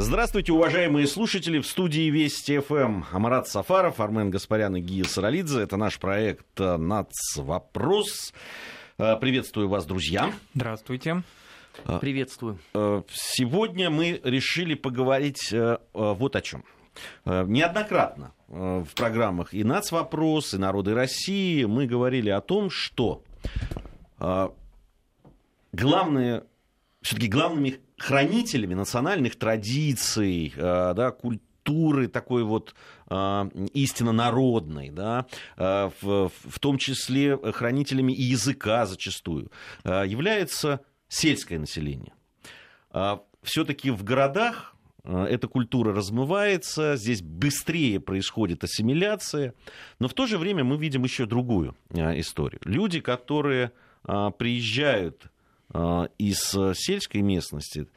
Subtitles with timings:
[0.00, 1.58] Здравствуйте, уважаемые слушатели.
[1.58, 5.60] В студии Вести ФМ Амарат Сафаров, Армен Гаспарян и Гия Саралидзе.
[5.62, 8.32] Это наш проект «Нацвопрос».
[8.96, 10.32] Э, приветствую вас, друзья.
[10.54, 11.24] Здравствуйте.
[11.84, 12.60] Э, Приветствую.
[12.74, 15.52] Э, сегодня мы решили поговорить
[15.92, 16.64] вот о чем.
[17.24, 23.24] Неоднократно в программах и «Нацвопрос», и «Народы России» мы говорили о том, что
[25.72, 26.44] главное,
[27.02, 32.74] все-таки главными хранителями национальных традиций, э, да, культуры такой вот
[33.10, 39.50] э, истинно народной, да, э, в, в том числе хранителями и языка зачастую,
[39.84, 42.12] является сельское население.
[43.42, 49.54] Все-таки в городах эта культура размывается, здесь быстрее происходит ассимиляция,
[49.98, 52.60] но в то же время мы видим еще другую историю.
[52.64, 53.72] Люди, которые
[54.02, 55.28] приезжают а,
[55.72, 57.88] из э, сельской местности,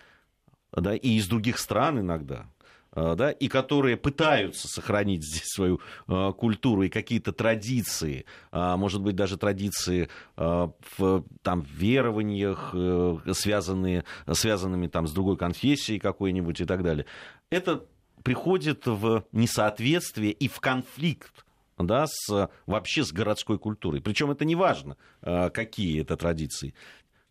[0.74, 2.46] да, и из других стран иногда,
[2.92, 9.16] а, да, и которые пытаются сохранить здесь свою э, культуру и какие-то традиции, может быть,
[9.16, 16.84] даже традиции в там, верованиях, э, связанные, связанными там, с другой конфессией какой-нибудь и так
[16.84, 17.06] далее,
[17.50, 17.86] это
[18.24, 21.46] приходит в несоответствие и в конфликт
[21.78, 24.02] да, с, вообще с городской культурой.
[24.02, 26.76] Причем это не важно, какие это традиции.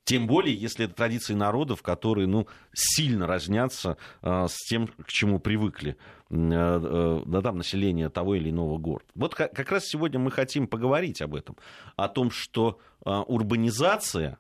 [0.05, 5.39] Тем более, если это традиции народов, которые ну, сильно разнятся э, с тем, к чему
[5.39, 5.97] привыкли
[6.31, 9.07] э, э, да, там, население того или иного города.
[9.15, 11.57] Вот как, как раз сегодня мы хотим поговорить об этом,
[11.97, 14.39] о том, что э, урбанизация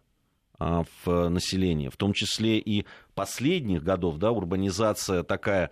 [0.59, 5.71] э, в населении, в том числе и последних годов, да, урбанизация такая,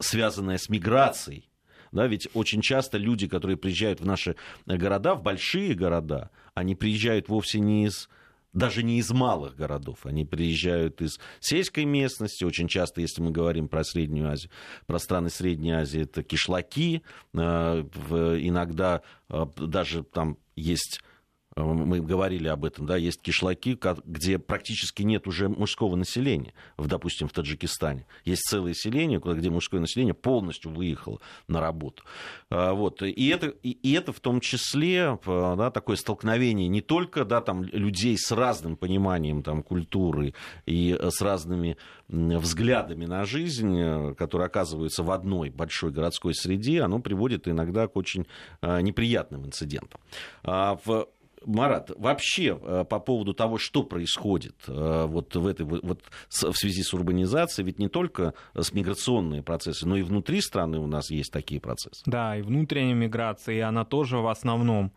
[0.00, 1.48] связанная с миграцией,
[1.92, 7.28] да, ведь очень часто люди, которые приезжают в наши города, в большие города, они приезжают
[7.28, 8.08] вовсе не из
[8.58, 10.04] даже не из малых городов.
[10.04, 12.44] Они приезжают из сельской местности.
[12.44, 14.50] Очень часто, если мы говорим про Среднюю Азию,
[14.86, 17.02] про страны Средней Азии, это кишлаки.
[17.34, 21.00] Э, иногда э, даже там есть
[21.64, 27.28] мы говорили об этом, да, есть кишлаки, где практически нет уже мужского населения, в, допустим,
[27.28, 28.06] в Таджикистане.
[28.24, 32.02] Есть целое селение, где мужское население полностью выехало на работу.
[32.50, 33.02] Э, вот.
[33.02, 37.64] И, это, и это в том числе э, да, такое столкновение не только да, там,
[37.64, 40.34] людей с разным пониманием там, культуры
[40.66, 41.76] и с разными
[42.08, 48.26] взглядами на жизнь, которые оказываются в одной большой городской среде, оно приводит иногда к очень
[48.62, 50.00] неприятным инцидентам.
[50.42, 50.78] А
[51.44, 56.82] Марат, вообще э, по поводу того, что происходит э, вот в, этой, вот в связи
[56.82, 61.32] с урбанизацией, ведь не только с миграционные процессы, но и внутри страны у нас есть
[61.32, 62.02] такие процессы.
[62.06, 64.92] Да, и внутренняя миграция, и она тоже в основном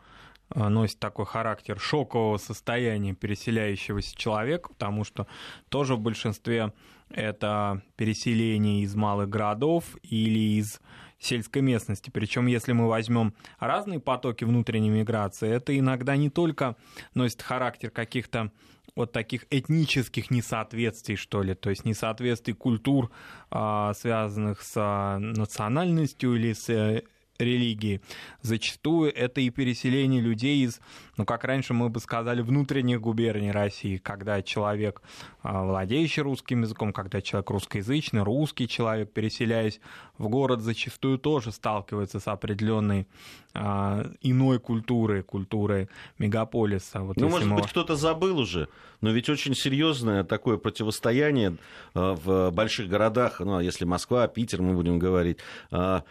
[0.53, 5.27] э, носит такой характер шокового состояния переселяющегося человека, потому что
[5.69, 6.73] тоже в большинстве
[7.09, 10.79] это переселение из малых городов или из
[11.21, 12.09] сельской местности.
[12.09, 16.75] Причем, если мы возьмем разные потоки внутренней миграции, это иногда не только
[17.13, 18.51] носит характер каких-то
[18.95, 23.09] вот таких этнических несоответствий, что ли, то есть несоответствий культур,
[23.49, 27.03] а, связанных с а, национальностью или с э,
[27.41, 28.01] религии.
[28.41, 30.79] Зачастую это и переселение людей из,
[31.17, 35.01] ну, как раньше мы бы сказали, внутренних губерний России, когда человек,
[35.41, 39.79] а, владеющий русским языком, когда человек русскоязычный, русский человек, переселяясь
[40.17, 43.07] в город, зачастую тоже сталкивается с определенной
[43.53, 47.01] а, иной культурой, культурой мегаполиса.
[47.01, 47.57] Вот ну, может мы...
[47.57, 48.69] быть, кто-то забыл уже,
[49.01, 51.57] но ведь очень серьезное такое противостояние
[51.93, 55.37] а, в больших городах, ну, если Москва, Питер, мы будем говорить,
[55.71, 56.03] а,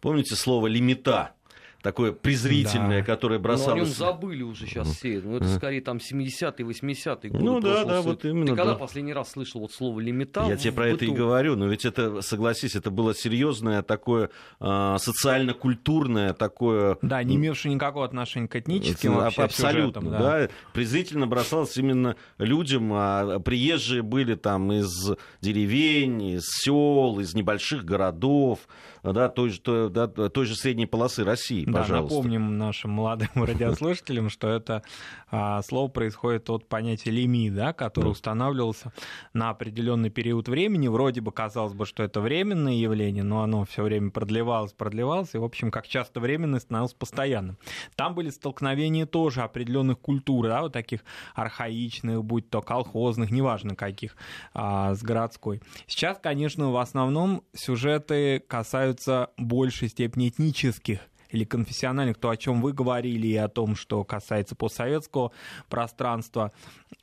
[0.00, 1.34] Помните слово «лимита»?
[1.82, 3.04] Такое презрительное, да.
[3.06, 3.68] которое бросалось...
[3.68, 5.20] Но о нем забыли уже сейчас все.
[5.20, 7.44] Ну, это скорее там 70-е, 80-е годы.
[7.44, 8.46] Ну да, да, вот именно.
[8.46, 8.56] Ты да.
[8.56, 10.46] когда последний раз слышал вот слово «лимита»?
[10.48, 10.96] Я тебе про быту?
[10.96, 14.30] это и говорю, но ведь это, согласись, это было серьезное такое
[14.60, 16.98] э, социально-культурное такое...
[17.02, 20.46] Да, не имевшее никакого отношения к этническим вообще Абсолютно, сюжетам, да.
[20.46, 20.48] да.
[20.72, 28.60] Презрительно бросалось именно людям, а приезжие были там из деревень, из сел, из небольших городов,
[29.02, 32.16] да, той, же, той, да, той же средней полосы России, да, пожалуйста.
[32.16, 34.82] напомним нашим молодым радиослушателям, что это
[35.30, 38.92] а, слово происходит от понятия лимит, да, который устанавливался
[39.32, 40.88] на определенный период времени.
[40.88, 45.38] Вроде бы казалось бы, что это временное явление, но оно все время продлевалось, продлевалось, и,
[45.38, 47.58] в общем, как часто временное становилось постоянным.
[47.96, 51.04] Там были столкновения тоже определенных культур, да, вот таких
[51.34, 54.16] архаичных, будь то колхозных, неважно каких,
[54.54, 55.60] а, с городской.
[55.86, 62.72] Сейчас, конечно, в основном сюжеты касаются большей степени этнических или конфессиональных, то, о чем вы
[62.72, 65.32] говорили, и о том, что касается постсоветского
[65.68, 66.52] пространства,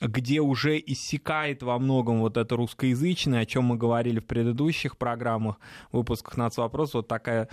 [0.02, 5.60] где уже иссякает во многом вот это русскоязычное, о чем мы говорили в предыдущих программах,
[5.92, 7.50] выпусках «Нацвопрос», вот такая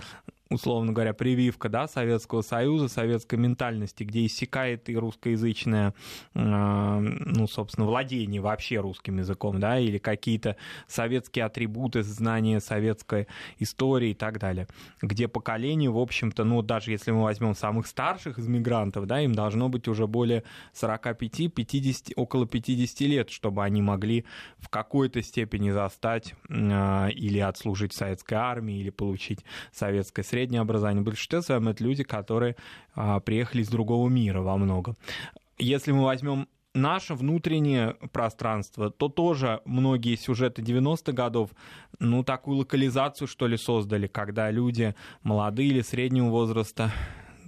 [0.53, 5.93] условно говоря, прививка да, Советского Союза, советской ментальности, где иссякает и русскоязычное,
[6.33, 10.55] ну, собственно, владение вообще русским языком, да, или какие-то
[10.87, 13.27] советские атрибуты, знания советской
[13.59, 14.67] истории и так далее,
[15.01, 19.33] где поколение, в общем-то, ну, даже если мы возьмем самых старших из мигрантов, да, им
[19.33, 20.43] должно быть уже более
[20.73, 24.25] 45-50, около 50 лет, чтобы они могли
[24.57, 29.39] в какой-то степени застать э, или отслужить в советской армии, или получить
[29.71, 31.01] советское среднее образование.
[31.01, 32.55] В большинстве своем это люди, которые
[32.95, 34.97] а, приехали из другого мира во многом.
[35.57, 41.51] Если мы возьмем наше внутреннее пространство, то тоже многие сюжеты 90-х годов,
[41.99, 46.91] ну, такую локализацию, что ли, создали, когда люди молодые или среднего возраста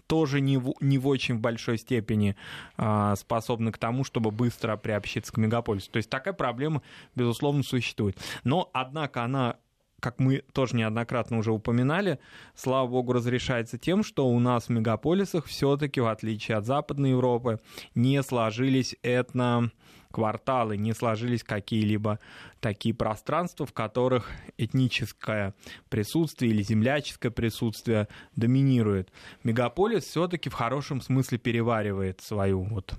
[0.07, 2.35] тоже не в, не в очень большой степени
[2.77, 5.91] э, способны к тому, чтобы быстро приобщиться к мегаполису.
[5.91, 6.81] То есть такая проблема,
[7.15, 8.17] безусловно, существует.
[8.43, 9.57] Но, однако, она
[10.05, 12.19] как мы тоже неоднократно уже упоминали,
[12.53, 17.59] слава богу, разрешается тем, что у нас в мегаполисах все-таки, в отличие от Западной Европы,
[17.95, 19.71] не сложились этно
[20.15, 22.19] кварталы, не сложились какие-либо
[22.61, 25.53] такие пространства, в которых этническое
[25.89, 29.11] присутствие или земляческое присутствие доминирует.
[29.43, 32.93] Мегаполис все-таки в хорошем смысле переваривает свою вот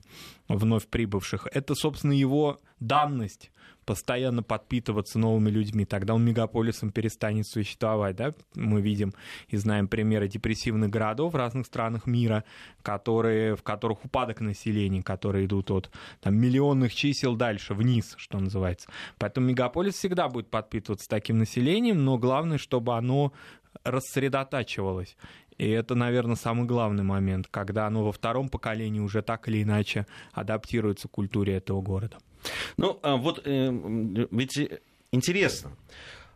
[0.46, 1.48] вновь прибывших.
[1.54, 3.50] Это, собственно, его данность
[3.86, 8.16] постоянно подпитываться новыми людьми, тогда он мегаполисом перестанет существовать.
[8.16, 8.34] Да?
[8.54, 9.14] Мы видим
[9.48, 12.44] и знаем примеры депрессивных городов в разных странах мира,
[12.82, 15.90] которые, в которых упадок населения, которые идут от
[16.20, 18.88] там, миллионных чисел дальше, вниз, что называется.
[19.18, 23.32] Поэтому мегаполис всегда будет подпитываться таким населением, но главное, чтобы оно
[23.84, 25.16] рассредотачивалось.
[25.58, 30.06] И это, наверное, самый главный момент, когда оно во втором поколении уже так или иначе
[30.32, 32.18] адаптируется к культуре этого города.
[32.76, 34.58] Ну, а вот э, ведь
[35.12, 35.72] интересно,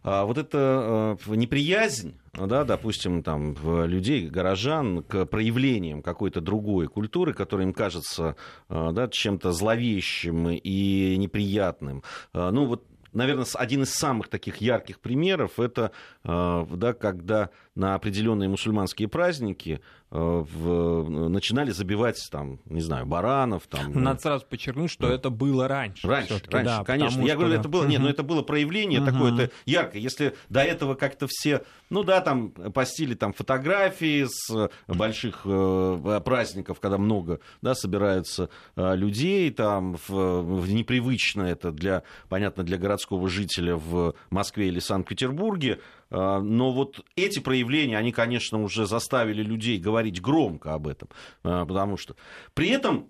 [0.03, 3.55] а вот эта э, неприязнь, да, допустим, там,
[3.87, 8.37] людей, горожан к проявлениям какой-то другой культуры, которая им кажется
[8.69, 12.03] э, да, чем-то зловещим и неприятным.
[12.33, 15.91] Ну, вот наверное, один из самых таких ярких примеров это,
[16.23, 19.81] да, когда на определенные мусульманские праздники
[20.11, 23.67] э, в, начинали забивать, там, не знаю, баранов.
[23.69, 25.15] Там, ну, Надо сразу подчеркнуть, что да.
[25.15, 26.07] это было раньше.
[26.07, 27.21] Раньше, раньше да, конечно.
[27.23, 27.61] Я говорю, да.
[27.61, 30.03] это было, нет, но это было проявление такое, это яркое.
[30.03, 36.81] Если до этого как-то все, ну да, там постили там фотографии с больших э, праздников,
[36.81, 43.29] когда много, да, собираются э, людей, там в, в непривычно это для, понятно, для городского
[43.29, 45.79] жителя в Москве или Санкт-Петербурге,
[46.11, 51.09] но вот эти проявления, они, конечно, уже заставили людей говорить громко об этом.
[51.43, 52.17] А, потому что
[52.55, 53.09] при этом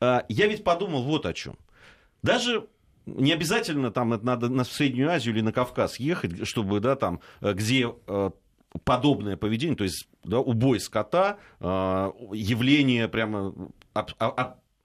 [0.00, 1.56] а, я ведь подумал вот о чем.
[2.22, 2.66] Даже
[3.06, 7.94] не обязательно там надо на Среднюю Азию или на Кавказ ехать, чтобы, да, там, где
[8.82, 13.54] подобное поведение, то есть да, убой скота, явление прямо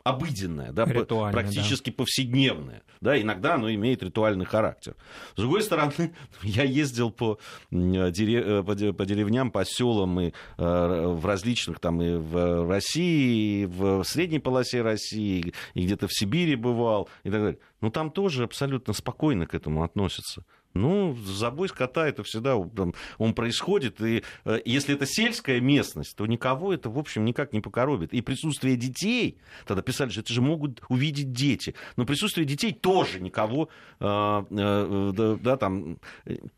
[0.09, 1.95] обыденное, да, практически да.
[1.95, 2.83] повседневное.
[3.01, 4.95] Да, иногда оно имеет ритуальный характер.
[5.33, 6.13] С другой стороны,
[6.43, 7.39] я ездил по,
[7.71, 14.03] э, по деревням, по селам и э, в различных, там и в России, и в
[14.03, 17.59] средней полосе России, и где-то в Сибири бывал, и так далее.
[17.81, 20.43] Ну, там тоже абсолютно спокойно к этому относятся.
[20.73, 23.99] Ну, забой скота это всегда там, он происходит.
[24.01, 28.13] И э, если это сельская местность, то никого это, в общем, никак не покоробит.
[28.13, 31.73] И присутствие детей, тогда писали, что это же могут увидеть дети.
[31.95, 35.97] Но присутствие детей тоже никого, э, э, да, да, там,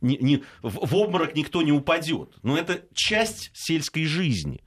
[0.02, 2.38] не, не, в, в обморок никто не упадет.
[2.44, 4.62] Но это часть сельской жизни.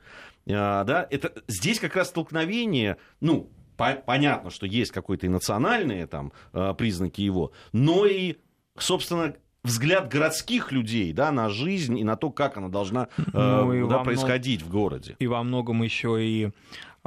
[0.49, 6.33] А, да, это, здесь как раз столкновение, ну, понятно, что есть какие-то и национальные там
[6.53, 8.37] э, признаки его, но и
[8.79, 13.89] собственно, взгляд городских людей да, на жизнь и на то, как она должна ну, э,
[13.89, 14.71] да, происходить много...
[14.71, 15.17] в городе.
[15.19, 16.51] И во многом еще и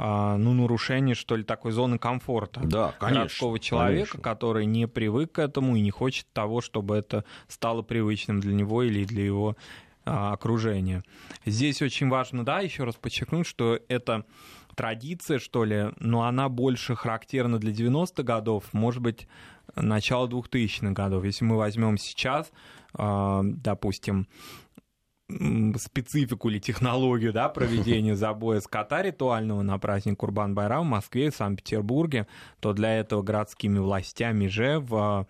[0.00, 4.20] а, ну, нарушение, что ли, такой зоны комфорта да, конечно, городского человека, конечно.
[4.20, 8.84] который не привык к этому и не хочет того, чтобы это стало привычным для него
[8.84, 9.56] или для его
[10.04, 11.02] а, окружения.
[11.44, 14.24] Здесь очень важно, да, еще раз подчеркнуть, что это
[14.78, 19.26] традиция, что ли, но она больше характерна для 90-х годов, может быть,
[19.74, 21.24] начала 2000-х годов.
[21.24, 22.52] Если мы возьмем сейчас,
[22.94, 24.28] а, допустим,
[25.76, 32.28] специфику или технологию да, проведения забоя скота ритуального на праздник Курбан-Байрам в Москве и Санкт-Петербурге,
[32.60, 35.26] то для этого городскими властями же в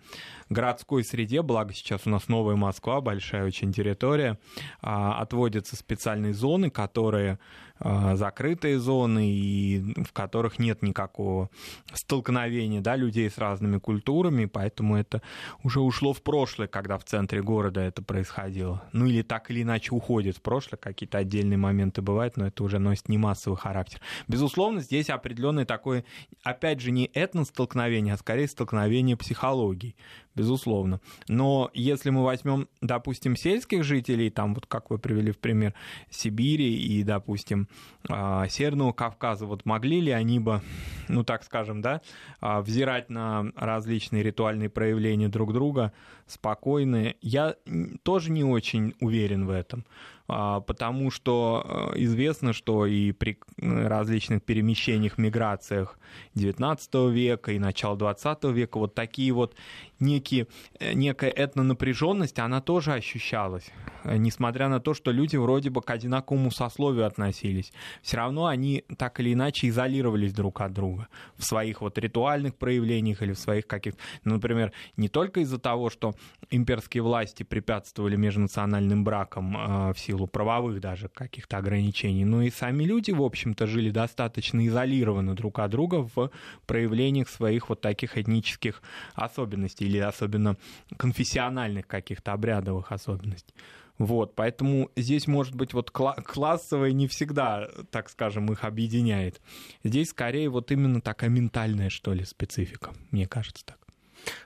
[0.49, 4.37] городской среде, благо сейчас у нас новая Москва, большая очень территория,
[4.81, 7.39] а, отводятся специальные зоны, которые
[7.79, 11.49] закрытые зоны, и в которых нет никакого
[11.93, 15.21] столкновения да, людей с разными культурами, поэтому это
[15.63, 18.83] уже ушло в прошлое, когда в центре города это происходило.
[18.91, 22.79] Ну или так или иначе уходит в прошлое, какие-то отдельные моменты бывают, но это уже
[22.79, 24.01] носит не массовый характер.
[24.27, 26.05] Безусловно, здесь определенный такой,
[26.43, 29.95] опять же, не этностолкновение, а скорее столкновение психологий
[30.39, 31.01] безусловно.
[31.27, 35.73] Но если мы возьмем, допустим, сельских жителей, там вот как вы привели в пример
[36.09, 37.67] Сибири и, допустим,
[38.07, 40.61] а, Северного Кавказа, вот могли ли они бы,
[41.09, 42.01] ну так скажем, да,
[42.39, 45.91] а, взирать на различные ритуальные проявления друг друга
[46.29, 47.13] спокойно?
[47.21, 47.55] Я
[48.03, 49.85] тоже не очень уверен в этом.
[50.31, 55.97] А, потому что э, известно, что и при различных перемещениях, миграциях
[56.35, 59.55] XIX века и начала XX века вот такие вот
[59.99, 60.45] некие,
[60.79, 63.71] э, некая этнонапряженность, она тоже ощущалась.
[64.03, 68.85] Э, несмотря на то, что люди вроде бы к одинаковому сословию относились, все равно они
[68.99, 71.07] так или иначе изолировались друг от друга
[71.37, 73.99] в своих вот ритуальных проявлениях или в своих каких-то...
[74.25, 76.13] Например, не только из-за того, что
[76.49, 83.11] имперские власти препятствовали межнациональным бракам в силу правовых даже каких-то ограничений, но и сами люди,
[83.11, 86.31] в общем-то, жили достаточно изолированно друг от друга в
[86.65, 88.81] проявлениях своих вот таких этнических
[89.13, 90.57] особенностей или особенно
[90.97, 93.53] конфессиональных каких-то обрядовых особенностей.
[93.97, 99.41] Вот, поэтому здесь, может быть, вот классовое не всегда, так скажем, их объединяет.
[99.83, 103.78] Здесь скорее вот именно такая ментальная, что ли, специфика, мне кажется так.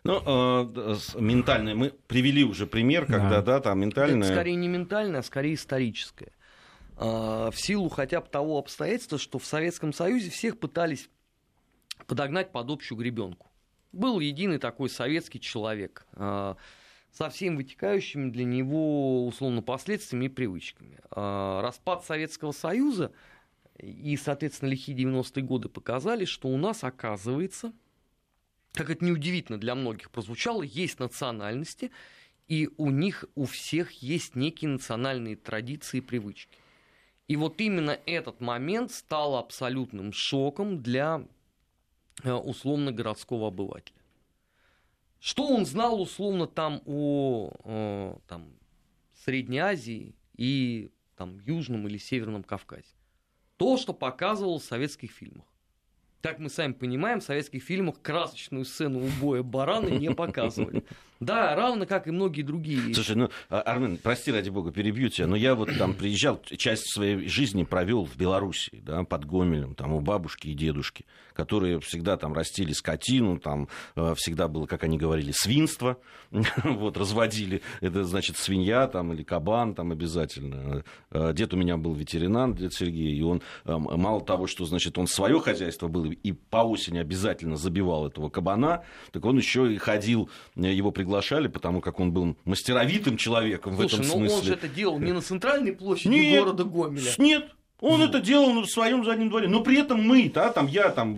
[0.04, 4.28] Ну, э, ментальное, мы привели уже пример, когда, да, да там ментальное...
[4.28, 6.32] Это скорее не ментальное, а скорее историческое.
[6.98, 11.10] Э, в силу хотя бы того обстоятельства, что в Советском Союзе всех пытались
[12.06, 13.50] подогнать под общую гребенку.
[13.92, 16.56] Был единый такой советский человек э,
[17.12, 21.00] со всеми вытекающими для него условно последствиями и привычками.
[21.16, 23.12] Э, распад Советского Союза
[23.78, 27.74] и, соответственно, лихие 90-е годы показали, что у нас, оказывается,
[28.74, 31.92] как это неудивительно для многих прозвучало, есть национальности,
[32.48, 36.58] и у них у всех есть некие национальные традиции и привычки.
[37.28, 41.26] И вот именно этот момент стал абсолютным шоком для
[42.24, 43.96] э, условно городского обывателя.
[45.20, 48.54] Что он знал условно там о э, там,
[49.24, 52.94] Средней Азии и там, Южном или Северном Кавказе?
[53.56, 55.46] То, что показывал в советских фильмах.
[56.24, 60.86] Как мы сами понимаем, в советских фильмах красочную сцену убоя барана не показывали.
[61.26, 62.96] Да, равно как и многие другие вещи.
[62.96, 66.92] Слушай, ну, а, Армен, прости, ради бога, перебью тебя, но я вот там приезжал, часть
[66.94, 72.18] своей жизни провел в Белоруссии, да, под Гомелем, там у бабушки и дедушки, которые всегда
[72.18, 75.98] там растили скотину, там э, всегда было, как они говорили, свинство,
[76.64, 80.84] вот, разводили, это значит свинья там или кабан там обязательно.
[81.12, 84.98] Э, дед у меня был ветеринар, дед Сергей, и он э, мало того, что, значит,
[84.98, 89.78] он свое хозяйство был и по осени обязательно забивал этого кабана, так он еще и
[89.78, 91.13] ходил, его приглашали,
[91.48, 94.28] потому как он был мастеровитым человеком Слушай, в этом смысле.
[94.30, 97.12] но он же это делал не на центральной площади нет, города Гомеля.
[97.18, 97.50] Нет,
[97.84, 99.50] он это делал в своем заднем дворе.
[99.50, 101.16] Но при этом мы, да, там, я там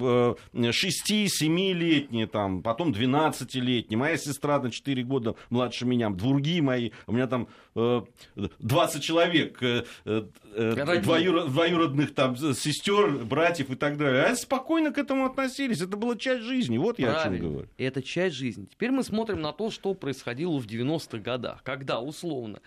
[0.54, 7.28] 6-7-летний, там, потом 12-летний, моя сестра на 4 года младше меня, другие мои, у меня
[7.28, 10.24] там 20 человек, э, э,
[10.56, 14.24] э, двоюрод, двоюродных там сестер, братьев и так далее.
[14.24, 15.82] А спокойно к этому относились.
[15.82, 16.78] Это была часть жизни.
[16.80, 17.36] Вот я Правильно.
[17.36, 17.70] о чем говорю.
[17.78, 18.66] Это часть жизни.
[18.66, 22.60] Теперь мы смотрим на то, что происходило в 90-х годах, когда условно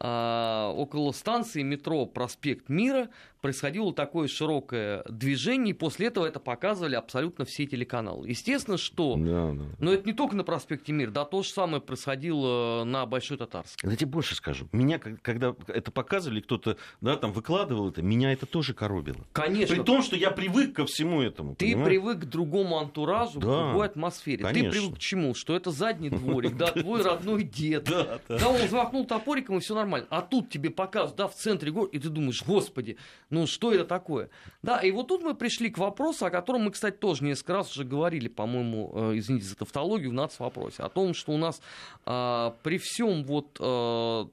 [0.00, 3.08] а, около станции метро «Проспект Мира»
[3.44, 8.26] происходило такое широкое движение, и после этого это показывали абсолютно все телеканалы.
[8.26, 9.16] Естественно, что...
[9.18, 9.64] Да, да.
[9.80, 13.90] Но это не только на проспекте Мир, да, то же самое происходило на Большой Татарской.
[13.90, 14.66] Я тебе больше скажу.
[14.72, 19.26] Меня, когда это показывали, кто-то да, там выкладывал это, меня это тоже коробило.
[19.34, 19.76] Конечно.
[19.76, 21.54] При том, что я привык ко всему этому.
[21.54, 21.86] Ты понимаешь?
[21.86, 24.42] привык к другому антуражу, да, к другой атмосфере.
[24.42, 24.70] Конечно.
[24.70, 25.34] Ты привык к чему?
[25.34, 27.84] Что это задний дворик, да, твой родной дед.
[27.84, 30.06] Да, он взмахнул топориком, и все нормально.
[30.08, 32.96] А тут тебе показывают, да, в центре города, и ты думаешь, господи,
[33.34, 34.30] ну что это такое?
[34.62, 37.72] Да, и вот тут мы пришли к вопросу, о котором мы, кстати, тоже несколько раз
[37.72, 41.60] уже говорили, по-моему, э, извините за тавтологию, в нацвопросе, о том, что у нас
[42.06, 44.24] э, при всем вот э,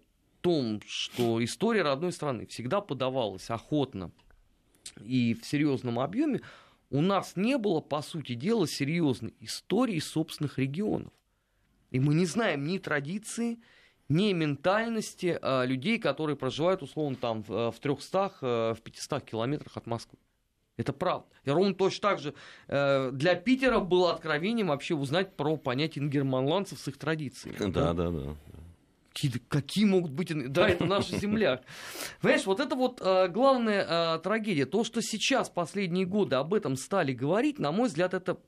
[0.41, 4.12] том, что история родной страны всегда подавалась охотно
[5.03, 6.41] и в серьезном объеме,
[6.89, 11.13] у нас не было, по сути дела, серьезной истории собственных регионов.
[11.89, 13.60] И мы не знаем ни традиции,
[14.11, 19.87] не ментальности а, людей, которые проживают, условно, там в 300, э, в 500 километрах от
[19.87, 20.17] Москвы.
[20.77, 21.27] Это правда.
[21.43, 22.33] И ровно точно так же
[22.67, 27.71] э, для Питера было откровением вообще узнать про понятие ингерманландцев с их традициями.
[27.71, 28.35] Да, да, да.
[29.13, 30.31] Какие, какие могут быть...
[30.51, 31.61] Да, это наша земля.
[32.21, 34.65] Понимаешь, вот это вот э, главная э, трагедия.
[34.65, 38.39] То, что сейчас, последние годы об этом стали говорить, на мой взгляд, это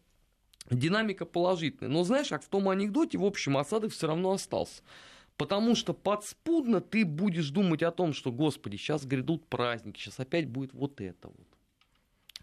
[0.72, 1.91] динамика положительная.
[1.91, 4.82] Но знаешь, как в том анекдоте, в общем, осадок все равно остался.
[5.38, 10.48] Потому что подспудно ты будешь думать о том, что, господи, сейчас грядут праздники, сейчас опять
[10.48, 11.48] будет вот это вот.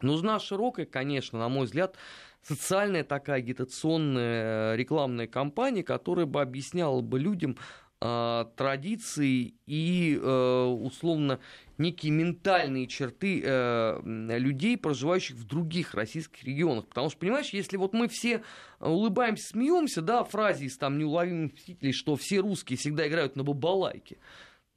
[0.03, 1.97] Нужна широкая, конечно, на мой взгляд,
[2.43, 7.59] социальная такая агитационная э, рекламная кампания, которая бы объясняла бы людям
[8.01, 11.39] традиции и, э, условно,
[11.77, 16.87] некие ментальные черты э, людей, проживающих в других российских регионах.
[16.87, 18.43] Потому что, понимаешь, если вот мы все
[18.81, 24.17] улыбаемся, смеемся, да, фразе из там неуловимых мстителей, что все русские всегда играют на бабалайке,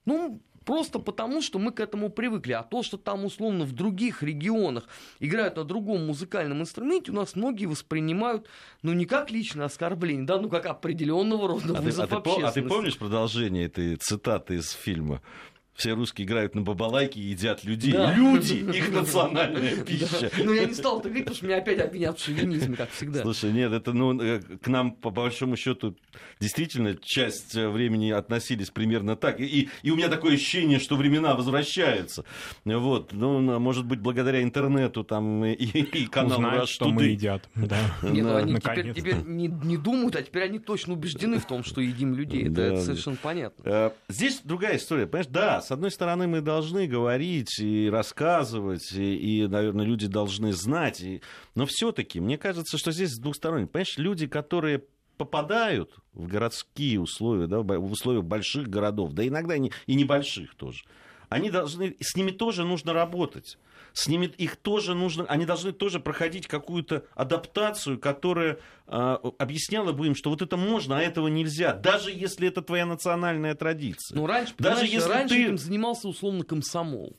[0.06, 2.54] ну, Просто потому, что мы к этому привыкли.
[2.54, 4.86] А то, что там условно в других регионах
[5.20, 8.48] играют на другом музыкальном инструменте, у нас многие воспринимают,
[8.82, 12.42] ну, не как личное оскорбление, да, ну, как определенного рода а вызов ты, а, ты,
[12.42, 15.22] а ты помнишь продолжение этой цитаты из фильма?
[15.76, 17.94] Все русские играют на бабалайке и едят людей.
[17.94, 18.14] Да.
[18.14, 20.32] Люди, их национальная пища.
[20.38, 23.22] Ну, я не стал это говорить, потому что меня опять обвинят в шовинизме, как всегда.
[23.22, 25.96] Слушай, нет, это, ну, э, к нам, по большому счету,
[26.40, 29.40] действительно, часть э, времени относились примерно так.
[29.40, 32.24] И, и у меня такое ощущение, что времена возвращаются.
[32.66, 37.50] Вот, ну, может быть, благодаря интернету там и, и каналу Узнают, что мы едят.
[37.56, 37.80] Да.
[38.04, 41.64] Нет, ну, они теперь, теперь не, не думают, а теперь они точно убеждены в том,
[41.64, 42.44] что едим людей.
[42.44, 42.64] Это, да.
[42.68, 43.64] это совершенно понятно.
[43.66, 45.28] Э, здесь другая история, понимаешь?
[45.32, 51.02] Да, с одной стороны, мы должны говорить и рассказывать, и, и наверное, люди должны знать.
[51.02, 51.22] И...
[51.56, 53.66] Но все-таки, мне кажется, что здесь двухсторонне.
[53.66, 54.84] Понимаешь, люди, которые
[55.18, 60.84] попадают в городские условия, да, в условия больших городов, да иногда и небольших тоже,
[61.30, 63.58] они должны, с ними тоже нужно работать
[63.94, 70.08] с ними их тоже нужно, они должны тоже проходить какую-то адаптацию, которая э, объясняла бы
[70.08, 74.16] им, что вот это можно, а этого нельзя, даже если это твоя национальная традиция.
[74.16, 75.44] Ну, раньше, даже если раньше ты...
[75.44, 77.16] этим занимался условно комсомол.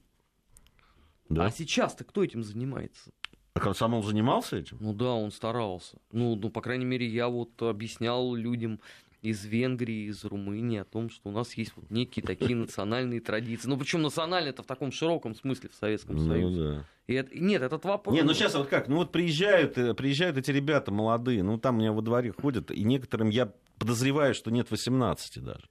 [1.29, 1.47] Да?
[1.47, 3.13] А сейчас-то кто этим занимается?
[3.55, 4.79] А комсомол занимался этим?
[4.81, 5.99] Ну да, он старался.
[6.11, 8.81] Ну, ну, по крайней мере, я вот объяснял людям,
[9.25, 13.69] из Венгрии, из Румынии о том, что у нас есть вот некие такие национальные традиции.
[13.69, 16.63] Ну, причем национальные это в таком широком смысле в Советском ну, Союзе.
[16.63, 16.85] Да.
[17.07, 18.15] И это, нет, этот вопрос...
[18.15, 21.77] Не, ну сейчас вот как, ну вот приезжают, э, приезжают эти ребята молодые, ну там
[21.77, 25.65] у меня во дворе ходят, и некоторым я подозреваю, что нет 18 даже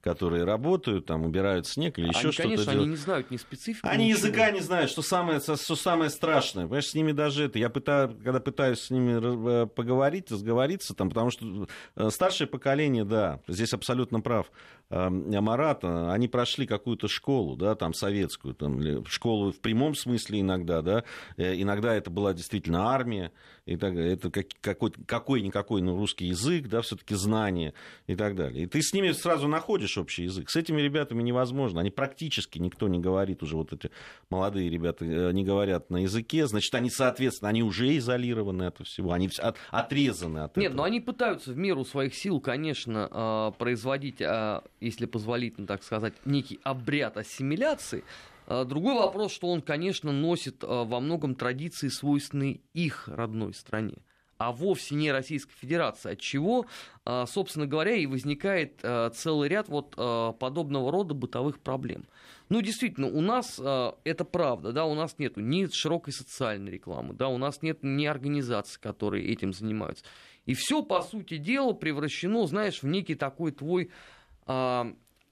[0.00, 2.80] которые работают, там, убирают снег или еще что-то Конечно, делают.
[2.80, 3.86] они не знают ни специфики.
[3.86, 4.28] Они ничего.
[4.28, 6.64] языка не знают, что самое, что самое страшное.
[6.64, 7.58] Понимаешь, с ними даже это...
[7.58, 13.04] Я пытаюсь, когда пытаюсь с ними э, поговорить, разговориться, там, потому что э, старшее поколение,
[13.04, 14.50] да, здесь абсолютно прав
[14.90, 20.82] эм, Марат, они прошли какую-то школу, да, там, советскую, там, школу в прямом смысле иногда,
[20.82, 21.04] да,
[21.36, 23.32] э, иногда это была действительно армия,
[23.70, 24.14] и так далее.
[24.14, 27.72] Это какой, какой-никакой ну, русский язык, да, все-таки знание
[28.08, 28.64] и так далее.
[28.64, 30.50] И ты с ними сразу находишь общий язык.
[30.50, 31.80] С этими ребятами невозможно.
[31.80, 33.90] Они практически никто не говорит уже, вот эти
[34.28, 36.46] молодые ребята э, не говорят на языке.
[36.46, 39.12] Значит, они, соответственно, они уже изолированы от всего.
[39.12, 40.78] Они от, отрезаны от Нет, этого.
[40.78, 46.14] но они пытаются в меру своих сил, конечно, а, производить, а, если позволительно так сказать,
[46.24, 48.04] некий обряд ассимиляции.
[48.46, 53.94] А, другой вопрос, что он, конечно, носит а, во многом традиции, свойственные их родной стране
[54.42, 56.64] а вовсе не Российской Федерации, от чего,
[57.04, 58.80] а, собственно говоря, и возникает
[59.14, 59.94] целый ряд вот
[60.38, 62.06] подобного рода бытовых проблем.
[62.48, 67.28] Ну, действительно, у нас это правда, да, у нас нет ни широкой социальной рекламы, да,
[67.28, 70.06] у нас нет ни организаций, которые этим занимаются.
[70.46, 73.90] И все, по сути дела, превращено, знаешь, в некий такой твой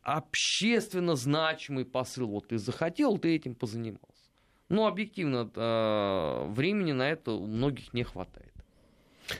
[0.02, 2.28] общественно значимый посыл.
[2.28, 4.06] Вот ты захотел, ты этим позанимался.
[4.68, 8.52] Но объективно э, времени на это у многих не хватает.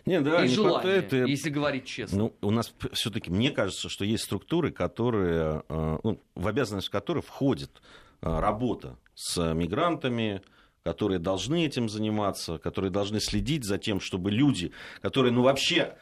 [0.04, 2.18] Не, да, и не желание, хватает, если говорить честно.
[2.18, 7.24] Ну, у нас все-таки, мне кажется, что есть структуры, которые, э, ну, в обязанность которых
[7.24, 7.82] входит
[8.20, 10.42] работа с мигрантами,
[10.82, 15.96] которые должны этим заниматься, которые должны следить за тем, чтобы люди, которые, ну, вообще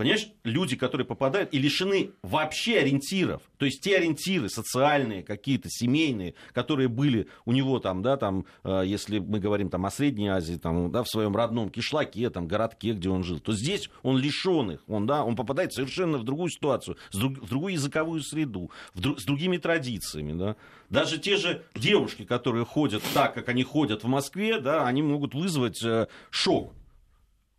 [0.00, 6.32] Понимаешь, люди, которые попадают и лишены вообще ориентиров, то есть те ориентиры социальные, какие-то семейные,
[6.54, 10.54] которые были у него там, да, там, э, если мы говорим там о Средней Азии,
[10.54, 14.70] там, да, в своем родном кишлаке, там, городке, где он жил, то здесь он лишен
[14.70, 19.58] их, он, да, он попадает совершенно в другую ситуацию, в другую языковую среду, с другими
[19.58, 20.56] традициями, да.
[20.88, 25.34] Даже те же девушки, которые ходят так, как они ходят в Москве, да, они могут
[25.34, 26.72] вызвать э, шок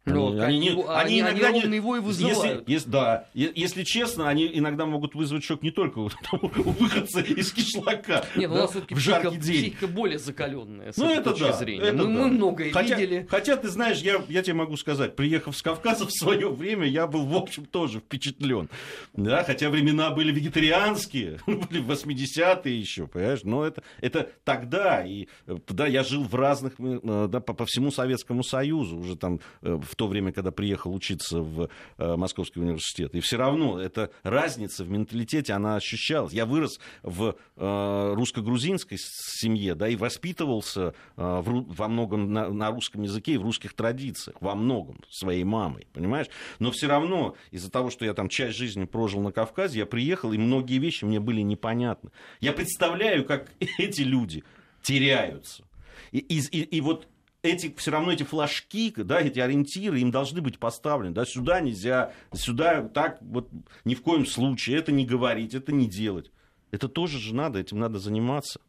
[0.06, 2.68] Но они, они, они, они, иногда они ровный вой вызывают.
[2.68, 7.52] Если, если, да, если честно, они иногда могут вызвать шок не только у выходца из
[7.52, 9.62] кишлака Нет, ну, да, у нас в жаркий психика, день.
[9.62, 11.84] психика более закаленная с ну, это да, зрения.
[11.84, 12.10] Это мы, да.
[12.10, 13.28] мы многое хотя, видели.
[13.30, 17.06] Хотя, ты знаешь, я, я тебе могу сказать, приехав с Кавказа в свое время, я
[17.06, 18.70] был, в общем, тоже впечатлен.
[19.14, 23.42] Да, хотя времена были вегетарианские, были в 80-е еще, понимаешь?
[23.44, 27.92] Но это, это тогда, и да, я жил в разных, э, да, по, по всему
[27.92, 33.14] Советскому Союзу, уже там э, в то время, когда приехал учиться в э, Московский университет.
[33.14, 36.32] И все равно эта разница в менталитете, она ощущалась.
[36.32, 43.34] Я вырос в э, русско-грузинской семье, да, и воспитывался э, во многом на, русском языке
[43.34, 46.28] и в русских традициях, во многом своей мамой, понимаешь?
[46.60, 50.32] Но все равно из-за того, что я там часть жизни прожил на Кавказе, я приехал,
[50.32, 52.12] и многие вещи мне были непонятны.
[52.40, 54.46] Я представляю, как эти люди
[54.82, 55.66] теряются.
[56.14, 57.08] И, и, и вот
[57.44, 61.14] эти, все равно эти флажки, да, эти ориентиры, им должны быть поставлены.
[61.14, 63.50] Да, сюда нельзя, сюда так вот
[63.84, 66.32] ни в коем случае, это не говорить, это не делать.
[66.72, 68.62] Это тоже же надо, этим надо заниматься.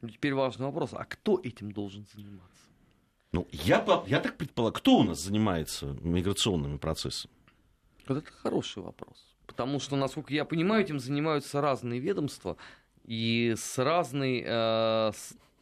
[0.00, 2.64] Ну, теперь важный вопрос, а кто этим должен заниматься?
[3.32, 7.32] Ну, я, я так предполагаю, кто у нас занимается миграционными процессами?
[8.06, 9.34] Вот это хороший вопрос.
[9.46, 12.56] Потому что, насколько я понимаю, этим занимаются разные ведомства
[13.04, 15.12] и с разной, э,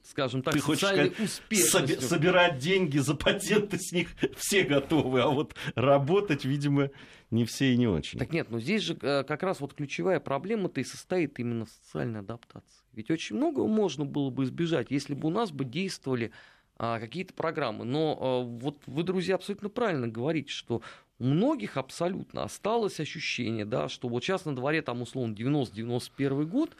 [0.02, 5.28] скажем так, Ты хочешь сказать, соб- собирать деньги за патенты с них все готовы, а
[5.28, 6.90] вот работать, видимо,
[7.30, 8.18] не все и не очень.
[8.18, 11.70] Так нет, но здесь же э, как раз вот ключевая проблема-то и состоит именно в
[11.70, 12.82] социальной адаптации.
[12.92, 16.32] Ведь очень много можно было бы избежать, если бы у нас бы действовали
[16.76, 17.84] а, какие-то программы.
[17.84, 20.82] Но а, вот вы, друзья, абсолютно правильно говорите, что
[21.18, 26.76] у многих абсолютно осталось ощущение, да, что вот сейчас на дворе там условно 90-91 год,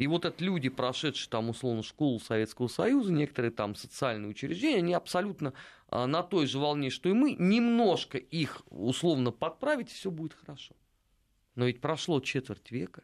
[0.00, 4.94] и вот это люди, прошедшие там условно школу Советского Союза, некоторые там социальные учреждения, они
[4.94, 5.52] абсолютно
[5.88, 10.32] а, на той же волне, что и мы, немножко их условно подправить, и все будет
[10.32, 10.74] хорошо.
[11.54, 13.02] Но ведь прошло четверть века.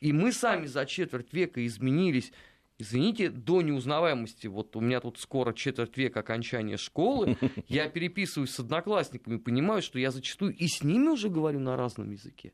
[0.00, 2.30] И мы сами за четверть века изменились,
[2.76, 4.48] извините, до неузнаваемости.
[4.48, 7.38] Вот у меня тут скоро четверть века окончания школы.
[7.68, 12.10] Я переписываюсь с одноклассниками, понимаю, что я зачастую и с ними уже говорю на разном
[12.10, 12.52] языке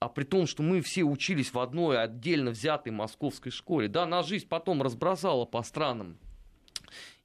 [0.00, 4.26] а при том, что мы все учились в одной отдельно взятой московской школе, да, нас
[4.26, 6.16] жизнь потом разбросала по странам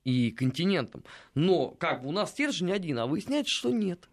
[0.03, 1.03] и континентам,
[1.35, 4.09] но как бы у нас стержень один, а выясняется, что нет.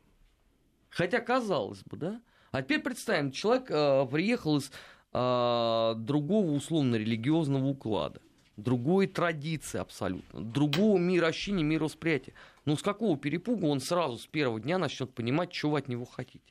[0.90, 2.20] Хотя казалось бы, да.
[2.50, 4.70] А теперь представим, человек э, приехал из
[5.12, 8.20] э, другого условно-религиозного уклада,
[8.56, 12.34] другой традиции абсолютно, другого мироощущения, мировосприятия.
[12.64, 16.04] Но с какого перепуга он сразу с первого дня начнет понимать, что вы от него
[16.04, 16.42] хотите?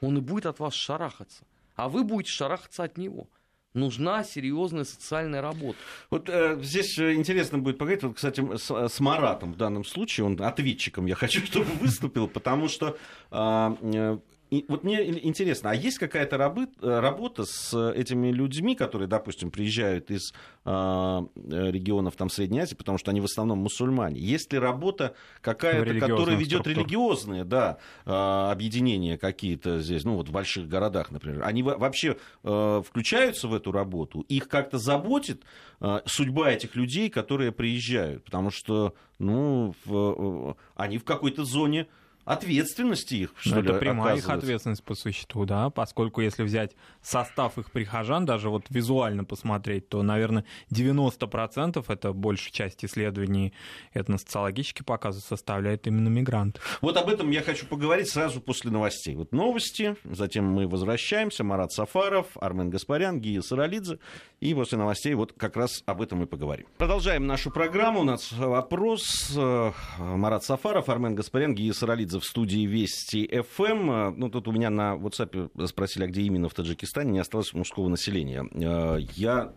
[0.00, 1.44] Он и будет от вас шарахаться.
[1.76, 3.28] А вы будете шарахаться от него
[3.74, 5.78] нужна серьезная социальная работа.
[6.10, 10.40] Вот э, здесь интересно будет поговорить, вот, кстати, с, с Маратом в данном случае, он
[10.40, 12.96] ответчиком я хочу, чтобы выступил, потому что
[13.30, 14.18] э,
[14.50, 20.32] и вот мне интересно, а есть какая-то работа с этими людьми, которые, допустим, приезжают из
[20.64, 24.20] э, регионов там, Средней Азии, потому что они в основном мусульмане?
[24.20, 30.32] Есть ли работа какая-то, которая ведет религиозные да, э, объединения какие-то здесь, ну вот в
[30.32, 31.42] больших городах, например?
[31.44, 34.20] Они вообще э, включаются в эту работу?
[34.28, 35.42] Их как-то заботит
[35.80, 38.24] э, судьба этих людей, которые приезжают?
[38.24, 41.86] Потому что ну, в, э, они в какой-то зоне
[42.24, 46.72] ответственности их, что Но ли, Это прямая их ответственность по существу, да, поскольку если взять
[47.02, 53.52] состав их прихожан, даже вот визуально посмотреть, то, наверное, 90% это большая часть исследований
[53.92, 56.60] этносоциологически показывают, составляет именно мигранты.
[56.80, 59.14] Вот об этом я хочу поговорить сразу после новостей.
[59.14, 63.98] Вот новости, затем мы возвращаемся, Марат Сафаров, Армен Гаспарян, Гия Саралидзе,
[64.44, 66.66] и после новостей вот как раз об этом и поговорим.
[66.76, 69.32] Продолжаем нашу программу, у нас вопрос.
[69.34, 73.90] Э, Марат Сафаров, Армен Гаспарян, Гия Саралидзе в студии Вести ФМ.
[73.90, 77.54] А, ну, тут у меня на WhatsApp спросили, а где именно в Таджикистане не осталось
[77.54, 78.46] мужского населения.
[78.52, 79.54] А, я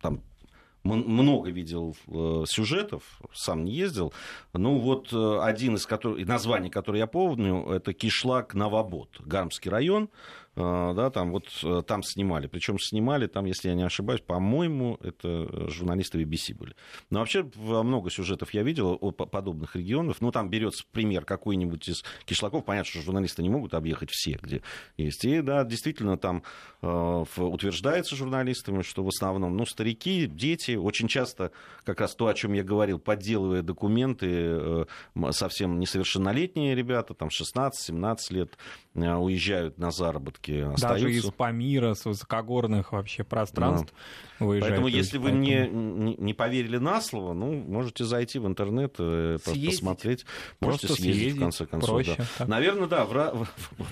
[0.00, 0.22] там
[0.84, 3.02] много видел э, сюжетов,
[3.34, 4.14] сам не ездил.
[4.54, 10.08] Ну вот э, один из которых, названий, которое я помню, это Кишлак Новобод, Гармский район.
[10.60, 12.48] А, да, там вот э, там снимали.
[12.48, 16.74] Причем снимали там, если я не ошибаюсь, по-моему, это журналисты BBC были.
[17.10, 20.16] Но вообще много сюжетов я видел о подобных регионах.
[20.20, 22.64] Ну, там берется пример какой-нибудь из кишлаков.
[22.64, 24.62] Понятно, что журналисты не могут объехать все, где
[24.96, 25.24] есть.
[25.24, 26.42] И да, действительно, там
[26.82, 31.52] э, утверждается журналистами, что в основном, ну, старики, дети, очень часто
[31.84, 34.84] как раз то, о чем я говорил, подделывая документы, э,
[35.30, 38.58] совсем несовершеннолетние ребята, там 16-17 лет,
[38.94, 40.88] уезжают на заработки заработки остаются.
[40.88, 43.92] Даже из Памира, с высокогорных вообще пространств
[44.38, 44.46] да.
[44.46, 44.74] выезжают.
[44.74, 45.42] Поэтому если вы поэтому...
[45.42, 49.70] не, не поверили на слово, ну, можете зайти в интернет, э, съездить.
[49.70, 50.26] посмотреть.
[50.60, 51.90] Можете Просто съездить, съездить, в конце концов.
[51.90, 52.46] Проще, да.
[52.46, 53.46] Наверное, да, в...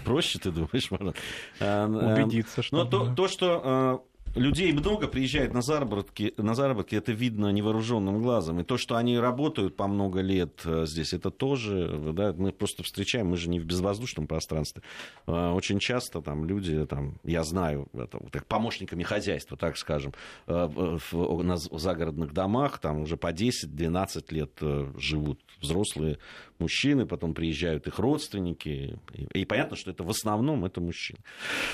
[0.04, 1.16] проще, ты думаешь, Марат?
[1.60, 2.76] Э, Убедиться, что...
[2.76, 4.04] Но то, то, что
[4.36, 8.60] людей много приезжает на заработки, на заработки, это видно невооруженным глазом.
[8.60, 12.82] И то, что они работают по много лет э, здесь, это тоже, да, мы просто
[12.82, 14.82] встречаем, мы же не в безвоздушном пространстве.
[15.26, 20.12] Э, очень часто там люди, там, я знаю, это, так, помощниками хозяйства, так скажем,
[20.46, 24.50] э, в, на загородных домах там уже по 10-12 лет
[24.98, 26.18] живут взрослые
[26.60, 28.98] мужчины, потом приезжают их родственники.
[29.14, 31.18] И, и понятно, что это в основном это мужчины.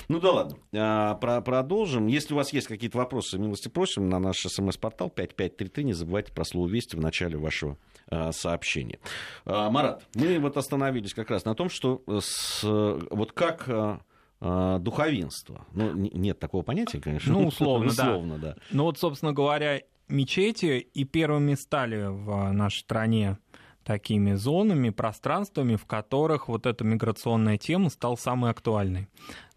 [0.08, 2.06] Ну да ладно, а, про, продолжим.
[2.06, 5.84] Если у вас есть какие-то вопросы, милости просим на наш смс-портал 5533.
[5.84, 8.98] Не забывайте про слово «Вести» в начале вашего а, сообщения.
[9.44, 14.02] А, Марат, мы вот остановились как раз на том, что с, вот как
[14.40, 15.66] духовенство.
[15.72, 17.32] Ну, нет такого понятия, конечно.
[17.32, 18.54] Ну, условно, условно да.
[18.54, 18.56] да.
[18.72, 23.38] Ну, вот, собственно говоря, мечети и первыми стали в нашей стране
[23.84, 29.08] такими зонами, пространствами, в которых вот эта миграционная тема стала самой актуальной.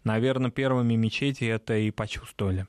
[0.04, 2.66] Наверное, первыми мечети это и почувствовали.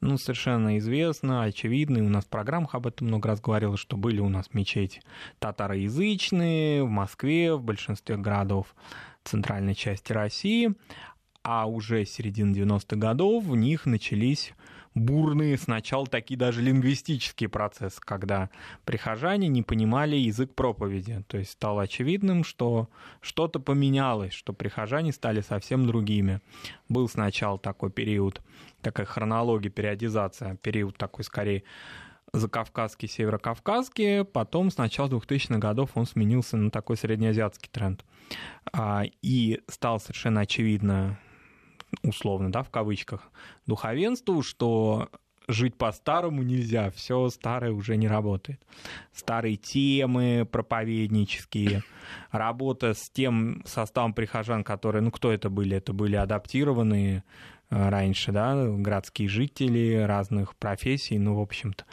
[0.00, 3.96] Ну, совершенно известно, очевидно, и у нас в программах об этом много раз говорилось, что
[3.96, 5.00] были у нас мечети
[5.38, 8.74] татароязычные в Москве, в большинстве городов
[9.24, 10.74] центральной части России,
[11.42, 14.52] а уже с середины 90-х годов в них начались
[14.94, 18.50] бурные сначала такие даже лингвистические процессы, когда
[18.84, 21.24] прихожане не понимали язык проповеди.
[21.26, 22.88] То есть стало очевидным, что
[23.20, 26.40] что-то поменялось, что прихожане стали совсем другими.
[26.88, 28.40] Был сначала такой период,
[28.82, 31.64] такая хронология, периодизация, период такой скорее
[32.32, 38.04] закавказский, северокавказский, потом с начала 2000-х годов он сменился на такой среднеазиатский тренд.
[38.72, 41.18] А, и стало совершенно очевидно
[42.02, 43.30] условно, да, в кавычках,
[43.66, 45.08] духовенству, что
[45.48, 48.60] жить по-старому нельзя, все старое уже не работает.
[49.12, 51.82] Старые темы проповеднические,
[52.30, 55.76] работа с тем составом прихожан, которые, ну кто это были?
[55.76, 57.24] Это были адаптированные
[57.74, 61.84] раньше, да, городские жители разных профессий, ну, в общем-то,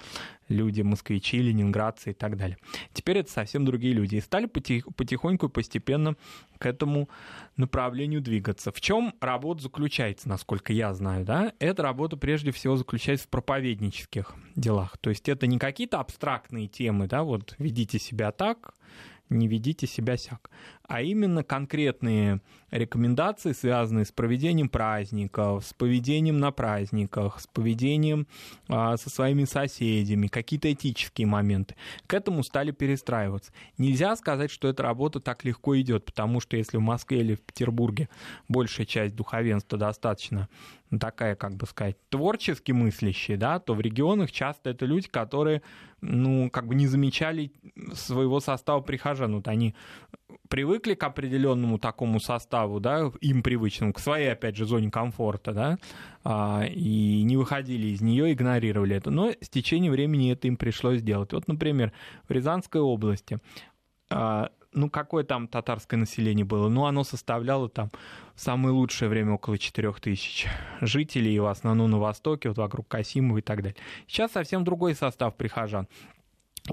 [0.47, 2.57] люди, москвичи, ленинградцы и так далее.
[2.93, 4.17] Теперь это совсем другие люди.
[4.17, 6.15] И стали потихоньку и постепенно
[6.57, 7.09] к этому
[7.57, 8.71] направлению двигаться.
[8.71, 11.53] В чем работа заключается, насколько я знаю, да?
[11.59, 14.97] Эта работа прежде всего заключается в проповеднических делах.
[14.97, 18.73] То есть это не какие-то абстрактные темы, да, вот ведите себя так,
[19.35, 20.49] не ведите себя сяк,
[20.83, 28.27] а именно конкретные рекомендации, связанные с проведением праздников, с поведением на праздниках, с поведением
[28.67, 31.75] а, со своими соседями, какие-то этические моменты.
[32.07, 33.51] К этому стали перестраиваться.
[33.77, 37.41] Нельзя сказать, что эта работа так легко идет, потому что если в Москве или в
[37.41, 38.09] Петербурге
[38.47, 40.49] большая часть духовенства достаточно
[40.99, 45.61] такая, как бы сказать, творчески мыслящие, да, то в регионах часто это люди, которые,
[46.01, 47.51] ну, как бы не замечали
[47.93, 49.35] своего состава прихожан.
[49.35, 49.75] Вот они
[50.49, 55.77] привыкли к определенному такому составу, да, им привычному, к своей, опять же, зоне комфорта, да,
[56.23, 59.11] а, и не выходили из нее, игнорировали это.
[59.11, 61.33] Но с течением времени это им пришлось сделать.
[61.33, 61.93] Вот, например,
[62.27, 63.39] в Рязанской области
[64.09, 66.69] а, ну, какое там татарское население было?
[66.69, 67.91] Ну, оно составляло там
[68.35, 70.47] в самое лучшее время около 4 тысяч
[70.81, 73.77] жителей, в основном на востоке, вот вокруг Касимова и так далее.
[74.07, 75.87] Сейчас совсем другой состав прихожан.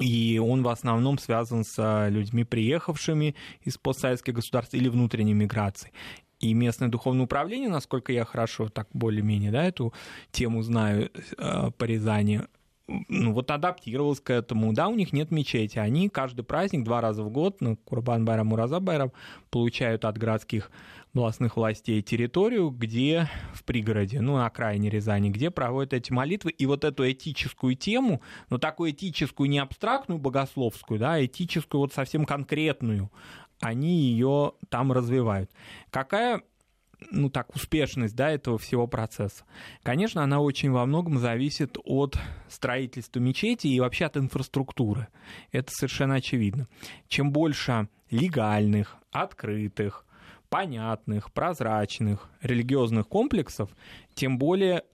[0.00, 5.92] И он в основном связан с людьми, приехавшими из постсоветских государств или внутренней миграции.
[6.40, 9.92] И местное духовное управление, насколько я хорошо так более-менее да, эту
[10.30, 12.42] тему знаю э, по Рязани,
[12.88, 14.72] ну, вот адаптировалась к этому.
[14.72, 15.78] Да, у них нет мечети.
[15.78, 19.12] Они каждый праздник два раза в год, ну, Курбан Байрам, Ураза Байрам,
[19.50, 20.70] получают от городских
[21.12, 26.50] областных властей территорию, где в пригороде, ну, на окраине Рязани, где проводят эти молитвы.
[26.50, 31.92] И вот эту этическую тему, ну, такую этическую, не абстрактную, богословскую, да, а этическую, вот
[31.92, 33.10] совсем конкретную,
[33.60, 35.50] они ее там развивают.
[35.90, 36.42] Какая
[37.10, 39.44] ну так, успешность да, этого всего процесса.
[39.82, 45.08] Конечно, она очень во многом зависит от строительства мечети и вообще от инфраструктуры.
[45.52, 46.68] Это совершенно очевидно.
[47.08, 50.04] Чем больше легальных, открытых,
[50.50, 53.70] понятных, прозрачных религиозных комплексов,
[54.14, 54.84] тем более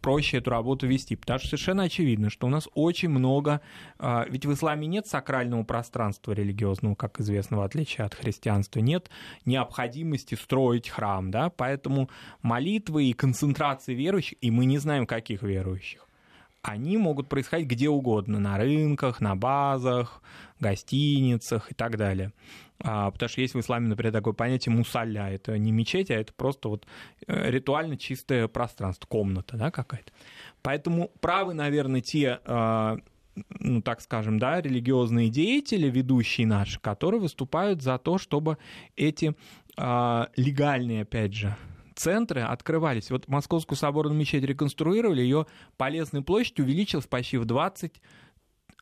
[0.00, 1.16] проще эту работу вести.
[1.16, 3.60] Потому что совершенно очевидно, что у нас очень много...
[3.98, 8.80] А, ведь в исламе нет сакрального пространства религиозного, как известно, в отличие от христианства.
[8.80, 9.10] Нет
[9.44, 11.50] необходимости строить храм, да?
[11.50, 12.10] Поэтому
[12.42, 16.08] молитвы и концентрации верующих, и мы не знаем, каких верующих,
[16.64, 20.22] они могут происходить где угодно, на рынках, на базах,
[20.64, 22.32] гостиницах и так далее.
[22.80, 25.30] А, потому что есть в исламе, например, такое понятие мусаля.
[25.30, 26.86] Это не мечеть, а это просто вот
[27.26, 30.12] э, ритуально чистое пространство, комната да, какая-то.
[30.62, 32.98] Поэтому правы, наверное, те а,
[33.58, 38.58] ну, так скажем, да, религиозные деятели, ведущие наши, которые выступают за то, чтобы
[38.96, 39.34] эти
[39.76, 41.56] э, легальные, опять же,
[41.94, 43.10] центры открывались.
[43.10, 45.46] Вот Московскую соборную мечеть реконструировали, ее
[45.76, 48.00] полезная площадь увеличилась почти в 20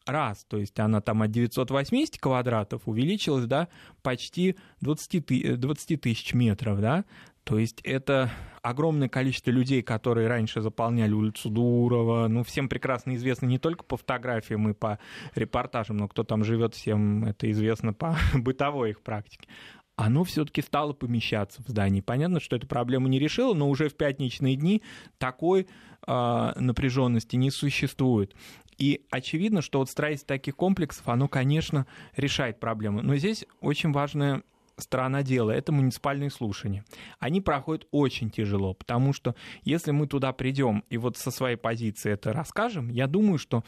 [0.07, 3.69] раз, то есть она там от 980 квадратов увеличилась до
[4.03, 7.05] почти 20, 20 тысяч метров, да,
[7.45, 8.31] то есть это
[8.63, 12.29] огромное количество людей, которые раньше заполняли улицу Дурова.
[12.29, 15.01] Ну, всем прекрасно известно не только по фотографиям и по
[15.35, 19.49] репортажам, но кто там живет, всем это известно по бытовой их практике.
[19.97, 22.01] Оно все-таки стало помещаться в здании.
[22.01, 24.83] Понятно, что эту проблему не решило, но уже в пятничные дни
[25.19, 25.67] такой
[26.07, 28.35] э, напряженности не существует.
[28.83, 33.01] И очевидно, что вот строительство таких комплексов, оно, конечно, решает проблему.
[33.01, 34.43] Но здесь очень важная
[34.77, 36.85] сторона дела— это муниципальные слушания.
[37.21, 42.11] Они проходят очень тяжело, потому что если мы туда придем и вот со своей позиции
[42.11, 43.63] это расскажем, я думаю, что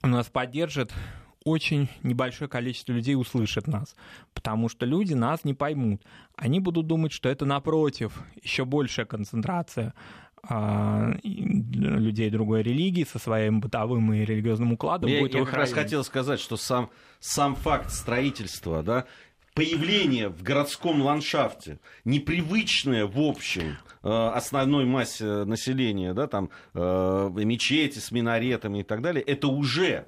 [0.00, 0.92] у нас поддержит
[1.44, 3.96] очень небольшое количество людей услышит нас,
[4.32, 6.02] потому что люди нас не поймут.
[6.36, 9.92] Они будут думать, что это напротив, еще большая концентрация
[10.50, 16.04] людей другой религии со своим бытовым и религиозным укладом я, будет Я как раз хотел
[16.04, 19.06] сказать, что сам, сам факт строительства, да,
[19.54, 28.00] появление в городском ландшафте, непривычное в общем э, основной массе населения, да, там э, мечети
[28.00, 30.06] с минаретами и так далее, это уже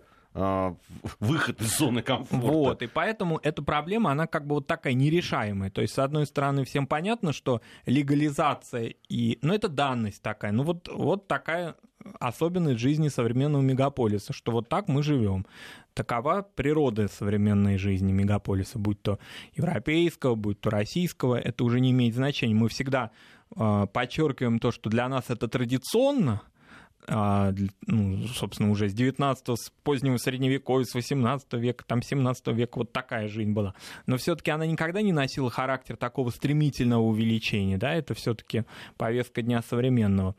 [1.20, 2.46] выход из зоны комфорта.
[2.46, 5.70] Вот, и поэтому эта проблема, она как бы вот такая нерешаемая.
[5.70, 9.38] То есть, с одной стороны, всем понятно, что легализация и...
[9.42, 10.52] Ну, это данность такая.
[10.52, 11.76] Ну, вот, вот такая
[12.20, 15.46] особенность жизни современного мегаполиса, что вот так мы живем.
[15.94, 19.18] Такова природа современной жизни мегаполиса, будь то
[19.54, 22.54] европейского, будь то российского, это уже не имеет значения.
[22.54, 23.10] Мы всегда
[23.56, 26.42] э, подчеркиваем то, что для нас это традиционно,
[27.08, 27.52] а,
[27.86, 32.92] ну, собственно, уже с 19 с позднего средневековья, с 18 века, там 17 века вот
[32.92, 33.74] такая жизнь была.
[34.06, 38.64] Но все-таки она никогда не носила характер такого стремительного увеличения, да, это все-таки
[38.96, 40.34] повестка дня современного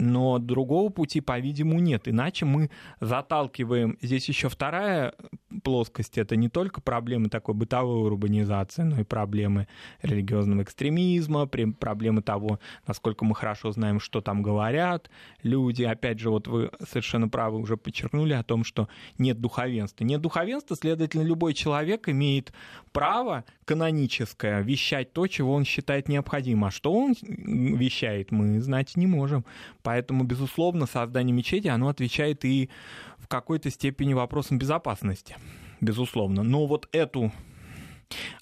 [0.00, 2.06] но другого пути, по-видимому, нет.
[2.06, 3.98] Иначе мы заталкиваем...
[4.00, 5.14] Здесь еще вторая
[5.62, 6.18] плоскость.
[6.18, 9.68] Это не только проблемы такой бытовой урбанизации, но и проблемы
[10.02, 15.10] религиозного экстремизма, проблемы того, насколько мы хорошо знаем, что там говорят
[15.42, 15.82] люди.
[15.82, 20.04] Опять же, вот вы совершенно правы уже подчеркнули о том, что нет духовенства.
[20.04, 22.52] Нет духовенства, следовательно, любой человек имеет
[22.92, 26.66] право каноническое вещать то, чего он считает необходимым.
[26.66, 29.44] А что он вещает, мы знать не можем.
[29.82, 32.70] Поэтому, безусловно, создание мечети, оно отвечает и
[33.18, 35.36] в какой-то степени вопросам безопасности,
[35.80, 36.42] безусловно.
[36.42, 37.32] Но вот эту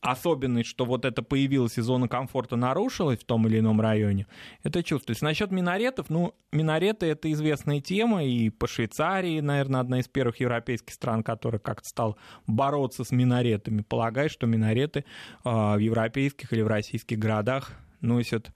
[0.01, 4.27] особенность, что вот это появилась и зона комфорта нарушилась в том или ином районе,
[4.63, 5.25] это чувствуется.
[5.25, 10.95] Насчет минаретов, ну, минареты— это известная тема, и по Швейцарии, наверное, одна из первых европейских
[10.95, 15.05] стран, которая как-то стал бороться с минаретами, полагая, что минареты
[15.45, 18.53] э, в европейских или в российских городах носят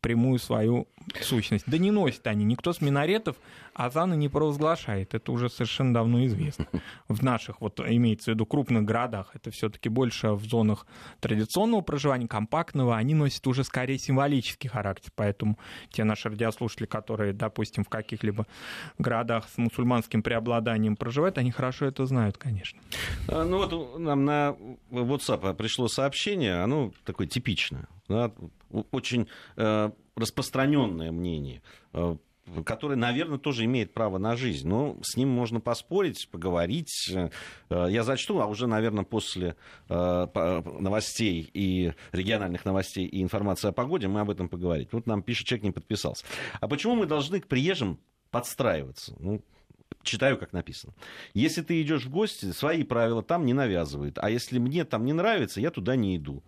[0.00, 0.88] прямую свою
[1.20, 1.64] сущность.
[1.66, 2.44] Да не носят они.
[2.44, 3.36] Никто с минаретов
[3.74, 5.14] азаны не провозглашает.
[5.14, 6.66] Это уже совершенно давно известно.
[7.08, 10.86] В наших, вот имеется в виду, крупных городах, это все-таки больше в зонах
[11.20, 15.10] традиционного проживания, компактного, они носят уже скорее символический характер.
[15.14, 15.58] Поэтому
[15.90, 18.46] те наши радиослушатели, которые, допустим, в каких-либо
[18.98, 22.80] городах с мусульманским преобладанием проживают, они хорошо это знают, конечно.
[23.28, 24.56] А, ну вот нам на
[24.90, 27.88] WhatsApp пришло сообщение, оно такое типичное.
[28.08, 28.32] Да,
[28.90, 31.62] очень э, распространенное мнение,
[32.46, 34.68] э, которое, наверное, тоже имеет право на жизнь.
[34.68, 37.10] Но с ним можно поспорить, поговорить.
[37.12, 37.30] Э,
[37.90, 39.56] я зачту, а уже, наверное, после
[39.88, 44.88] новостей и региональных новостей и информации о погоде мы об этом поговорим.
[44.92, 46.24] Вот нам пишет, человек не подписался.
[46.60, 47.98] А почему мы должны к приезжим
[48.30, 49.14] подстраиваться?
[49.18, 49.42] Ну,
[50.02, 50.94] читаю, как написано.
[51.34, 54.18] Если ты идешь в гости, свои правила там не навязывают.
[54.18, 56.42] А если мне там не нравится, я туда не иду.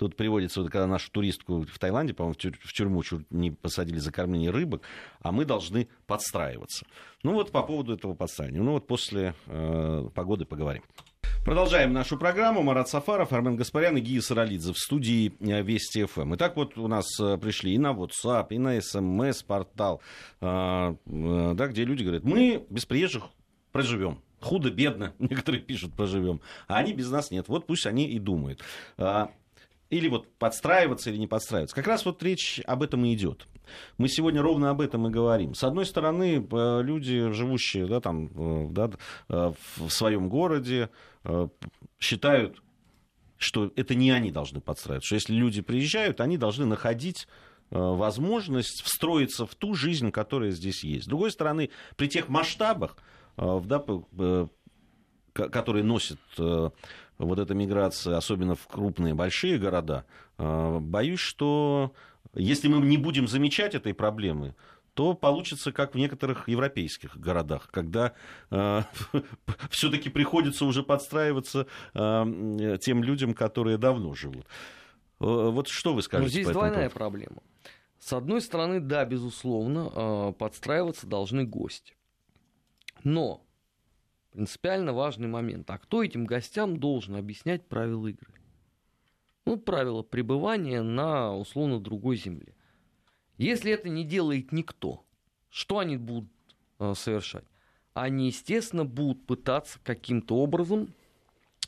[0.00, 4.10] Тут приводится, вот, когда нашу туристку в Таиланде, по-моему, в тюрьму чуть не посадили за
[4.10, 4.80] кормление рыбок,
[5.20, 6.86] а мы должны подстраиваться.
[7.22, 8.62] Ну вот по поводу этого подстраивания.
[8.62, 10.82] Ну вот после э, погоды поговорим.
[11.44, 12.62] Продолжаем нашу программу.
[12.62, 16.34] Марат Сафаров, Армен Гаспарян и Гия Саралидзе в студии э, Вести ФМ.
[16.36, 20.00] Итак, вот у нас э, пришли и на WhatsApp, и на смс-портал,
[20.40, 23.24] э, да, где люди говорят, мы без приезжих
[23.70, 24.22] проживем.
[24.40, 26.40] Худо-бедно, некоторые пишут, проживем.
[26.68, 27.48] А они без нас нет.
[27.48, 28.62] Вот пусть они и думают.
[29.90, 31.76] Или вот подстраиваться или не подстраиваться.
[31.76, 33.46] Как раз вот речь об этом и идет.
[33.98, 35.54] Мы сегодня ровно об этом и говорим.
[35.54, 38.90] С одной стороны, э, люди, живущие да, там, э, да,
[39.28, 40.90] в своем городе,
[41.98, 42.62] считают,
[43.36, 45.06] что это не они должны подстраиваться.
[45.06, 47.26] Что если люди приезжают, они должны находить
[47.70, 51.04] возможность встроиться в ту жизнь, которая здесь есть.
[51.04, 52.96] С другой стороны, при тех масштабах,
[53.36, 53.84] да,
[55.34, 56.18] которые носит
[57.20, 60.04] вот эта миграция, особенно в крупные, большие города,
[60.38, 61.92] э, боюсь, что
[62.34, 64.54] если мы не будем замечать этой проблемы,
[64.94, 68.14] то получится как в некоторых европейских городах, когда
[68.50, 68.82] э,
[69.70, 74.46] все-таки приходится уже подстраиваться э, тем людям, которые давно живут.
[75.20, 76.38] Э, вот что вы скажете?
[76.38, 76.94] Но здесь двойная поводу?
[76.94, 77.42] проблема.
[77.98, 81.94] С одной стороны, да, безусловно, э, подстраиваться должны гости.
[83.04, 83.42] Но
[84.30, 85.70] принципиально важный момент.
[85.70, 88.34] А кто этим гостям должен объяснять правила игры?
[89.44, 92.54] Ну, правила пребывания на условно другой земле.
[93.36, 95.04] Если это не делает никто,
[95.48, 96.30] что они будут
[96.78, 97.44] э, совершать?
[97.94, 100.94] Они, естественно, будут пытаться каким-то образом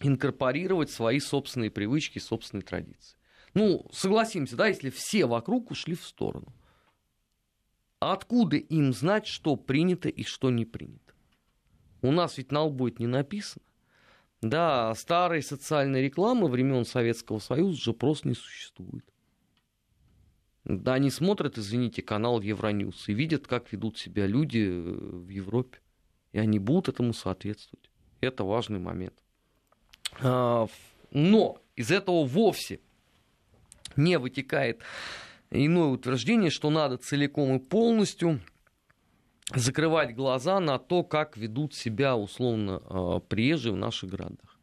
[0.00, 3.16] инкорпорировать свои собственные привычки, собственные традиции.
[3.54, 6.52] Ну, согласимся, да, если все вокруг ушли в сторону.
[8.00, 11.11] Откуда им знать, что принято и что не принято?
[12.02, 13.64] У нас ведь на лбу это не написано.
[14.42, 19.04] Да, старой социальной рекламы времен Советского Союза же просто не существует.
[20.64, 25.78] Да, они смотрят, извините, канал Евроньюз и видят, как ведут себя люди э, в Европе.
[26.32, 27.90] И они будут этому соответствовать.
[28.20, 29.14] Это важный момент.
[30.20, 30.66] А,
[31.10, 32.80] но из этого вовсе
[33.96, 34.80] не вытекает
[35.50, 38.40] иное утверждение, что надо целиком и полностью
[39.50, 44.58] закрывать глаза на то, как ведут себя условно а, приезжие в наших городах.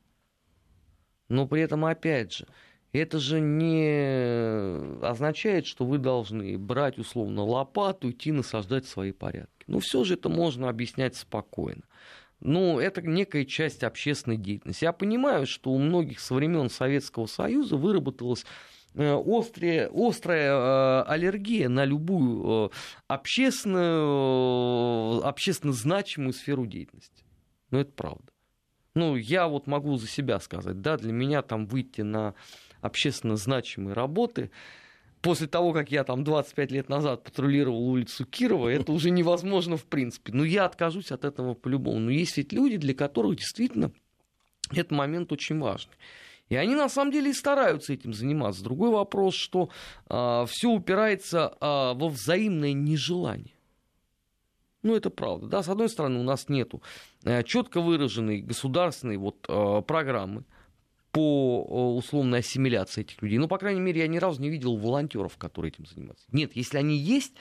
[1.27, 2.47] Но при этом, опять же,
[2.91, 9.65] это же не означает, что вы должны брать условно лопату, идти насаждать свои порядки.
[9.67, 11.83] Но все же это можно объяснять спокойно.
[12.39, 14.85] Ну, это некая часть общественной деятельности.
[14.85, 21.69] Я понимаю, что у многих со времен Советского Союза выработалась Э, острая, острая э, аллергия
[21.69, 22.69] на любую э,
[23.07, 27.23] общественную, общественно значимую сферу деятельности.
[27.71, 28.31] Ну, это правда.
[28.95, 32.33] Ну, я вот могу за себя сказать, да, для меня там выйти на
[32.81, 34.51] общественно значимые работы,
[35.21, 39.85] после того, как я там 25 лет назад патрулировал улицу Кирова, это уже невозможно в
[39.85, 40.33] принципе.
[40.33, 41.99] Но я откажусь от этого по-любому.
[41.99, 43.91] Но есть ведь люди, для которых действительно
[44.71, 45.93] этот момент очень важный.
[46.49, 48.63] И они на самом деле и стараются этим заниматься.
[48.63, 49.67] Другой вопрос, что э,
[50.09, 53.53] а, все упирается э, во взаимное нежелание.
[54.81, 55.47] Ну, это правда.
[55.47, 56.73] Да, с одной стороны, у нас нет
[57.23, 60.43] э, четко выраженной государственной вот, э, программы
[61.11, 63.37] по условной ассимиляции этих людей.
[63.39, 66.25] Ну, по крайней мере, я ни разу не видел волонтеров, которые этим занимаются.
[66.31, 67.33] Нет, если они есть,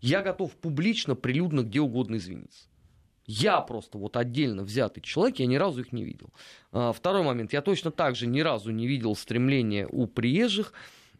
[0.00, 2.68] я готов публично, прилюдно, где угодно извиниться.
[3.26, 6.30] Я просто вот отдельно взятый человек, я ни разу их не видел.
[6.72, 7.52] А, второй момент.
[7.52, 10.72] Я точно так же ни разу не видел стремления у приезжих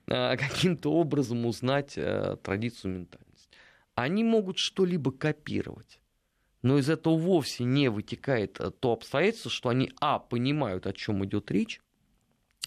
[0.07, 3.51] а, каким-то образом узнать а, традицию ментальность.
[3.95, 6.01] Они могут что-либо копировать.
[6.63, 11.51] Но из этого вовсе не вытекает то обстоятельство, что они, а, понимают, о чем идет
[11.51, 11.81] речь,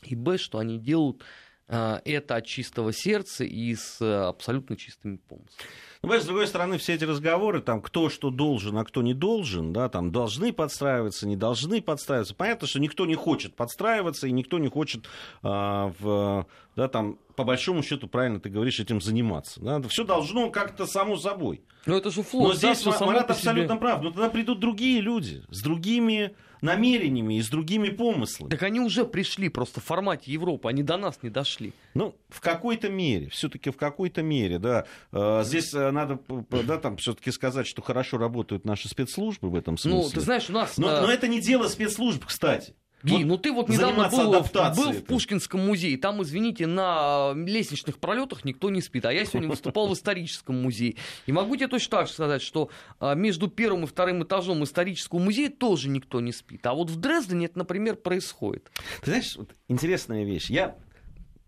[0.04, 1.24] и, б, что они делают
[1.68, 5.70] это от чистого сердца и с абсолютно чистыми помыслами.
[6.08, 9.74] Ну, с другой стороны, все эти разговоры, там, кто что должен, а кто не должен,
[9.74, 12.34] да, там, должны подстраиваться, не должны подстраиваться.
[12.34, 15.05] Понятно, что никто не хочет подстраиваться, и никто не хочет
[15.43, 16.45] а, в,
[16.78, 19.60] да, там, по большому счету, правильно ты говоришь, этим заниматься.
[19.60, 19.82] Да?
[19.89, 21.62] Все должно как-то само собой.
[21.86, 22.49] Но это же флот.
[22.49, 23.80] Но здесь да, Марат абсолютно себе...
[23.80, 24.01] прав.
[24.01, 28.49] Но тогда придут другие люди с другими намерениями и с другими помыслами.
[28.49, 31.74] Так они уже пришли просто в формате Европы, они до нас не дошли.
[31.93, 34.86] Ну, в какой-то мере, все-таки в какой-то мере, да.
[35.12, 36.20] А, здесь э, надо,
[36.64, 40.02] да, там все-таки сказать, что хорошо работают наши спецслужбы в этом смысле.
[40.04, 40.78] Ну, ты знаешь, у нас...
[40.78, 42.76] Но, но это не дело спецслужб, кстати.
[43.04, 48.00] Ги, вот ну ты вот недавно был, был в Пушкинском музее, там, извините, на лестничных
[48.00, 50.95] пролетах никто не спит, а я сегодня выступал в историческом музее.
[51.28, 55.50] И могу тебе точно так сказать, что а, между первым и вторым этажом исторического музея
[55.50, 56.66] тоже никто не спит.
[56.66, 58.72] А вот в Дрездене это, например, происходит.
[59.02, 60.50] Ты знаешь, вот интересная вещь.
[60.50, 60.76] Я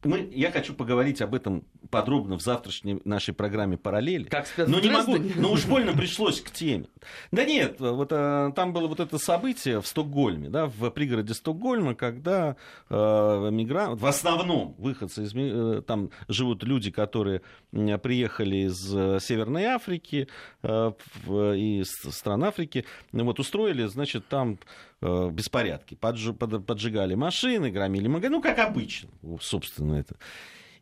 [0.04, 4.26] мы, я хочу поговорить об этом подробно в завтрашней нашей программе «Параллели».
[4.26, 6.88] Как но не могу, но уж больно пришлось к теме.
[7.32, 11.96] Да нет, вот а, там было вот это событие в Стокгольме, да, в пригороде Стокгольма,
[11.96, 12.56] когда
[12.90, 19.66] э, мигрант, в основном выходцы из э, там живут люди, которые приехали из э, Северной
[19.66, 20.28] Африки
[20.64, 20.92] э,
[21.28, 24.60] и из стран Африки, вот устроили, значит, там
[25.02, 29.10] э, беспорядки, подж, под, поджигали машины, громили магазины, ну как обычно,
[29.42, 30.16] собственно это.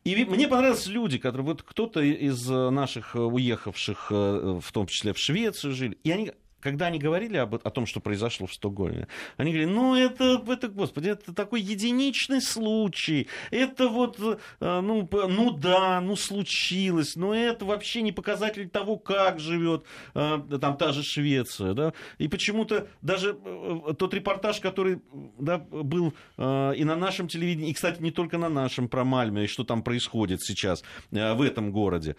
[0.07, 5.73] И мне понравились люди, которые вот кто-то из наших уехавших, в том числе в Швецию
[5.73, 9.71] жили, и они когда они говорили об, о том, что произошло в Стокгольме, они говорили,
[9.71, 16.15] ну это, это, господи, это такой единичный случай, это вот, э, ну, ну да, ну
[16.15, 19.85] случилось, но это вообще не показатель того, как живет
[20.15, 25.01] э, там та же Швеция, да, и почему-то даже э, тот репортаж, который
[25.37, 29.47] да, был и на нашем телевидении, и, кстати, не только на нашем, про Мальме, и
[29.47, 32.15] что там происходит сейчас в этом городе,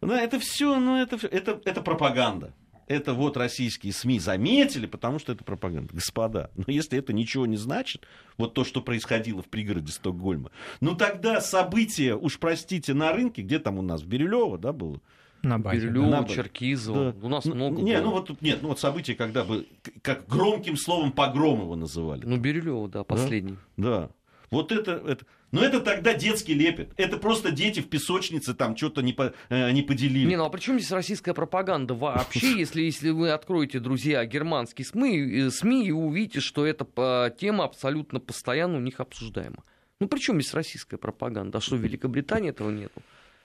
[0.00, 2.52] да, это все, ну это, это, это пропаганда
[2.86, 5.94] это вот российские СМИ заметили, потому что это пропаганда.
[5.94, 8.06] Господа, но если это ничего не значит,
[8.38, 13.58] вот то, что происходило в пригороде Стокгольма, ну тогда события, уж простите, на рынке, где
[13.58, 15.00] там у нас, в Бирюлево, да, было?
[15.42, 15.80] На базе.
[15.80, 17.12] Бирюлево, на Черкизово.
[17.12, 17.26] Да.
[17.26, 18.04] У нас ну, много Не, было.
[18.04, 19.66] ну вот нет, ну вот события, когда бы,
[20.00, 22.24] как громким словом погром его называли.
[22.24, 23.56] Ну, Бирюлево, да, последний.
[23.76, 24.00] Да.
[24.00, 24.10] да.
[24.50, 26.92] Вот это, это, но это тогда детский лепет.
[26.96, 30.26] Это просто дети в песочнице там что-то не, по, э, не поделили.
[30.26, 34.86] Не, ну а при чем здесь российская пропаганда вообще, если, если вы откроете, друзья, германские
[34.86, 39.62] СМИ, э, СМИ и увидите, что эта э, тема абсолютно постоянно у них обсуждаема.
[40.00, 41.58] Ну при чем здесь российская пропаганда?
[41.58, 43.02] А что, в Великобритании этого нету?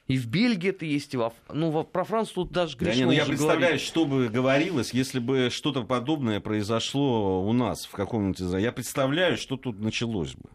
[0.08, 3.00] И в Бельгии это есть, и во, ну, во, про Францию тут даже грешно да,
[3.00, 3.82] не, ну, Я представляю, говорить.
[3.82, 8.40] что бы говорилось, если бы что-то подобное произошло у нас в каком-нибудь...
[8.62, 10.50] Я представляю, что тут началось бы.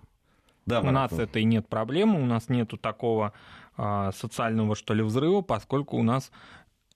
[0.67, 3.33] Да, у нас это и нет проблемы, у нас нету такого
[3.77, 6.31] а, социального, что ли, взрыва, поскольку у нас,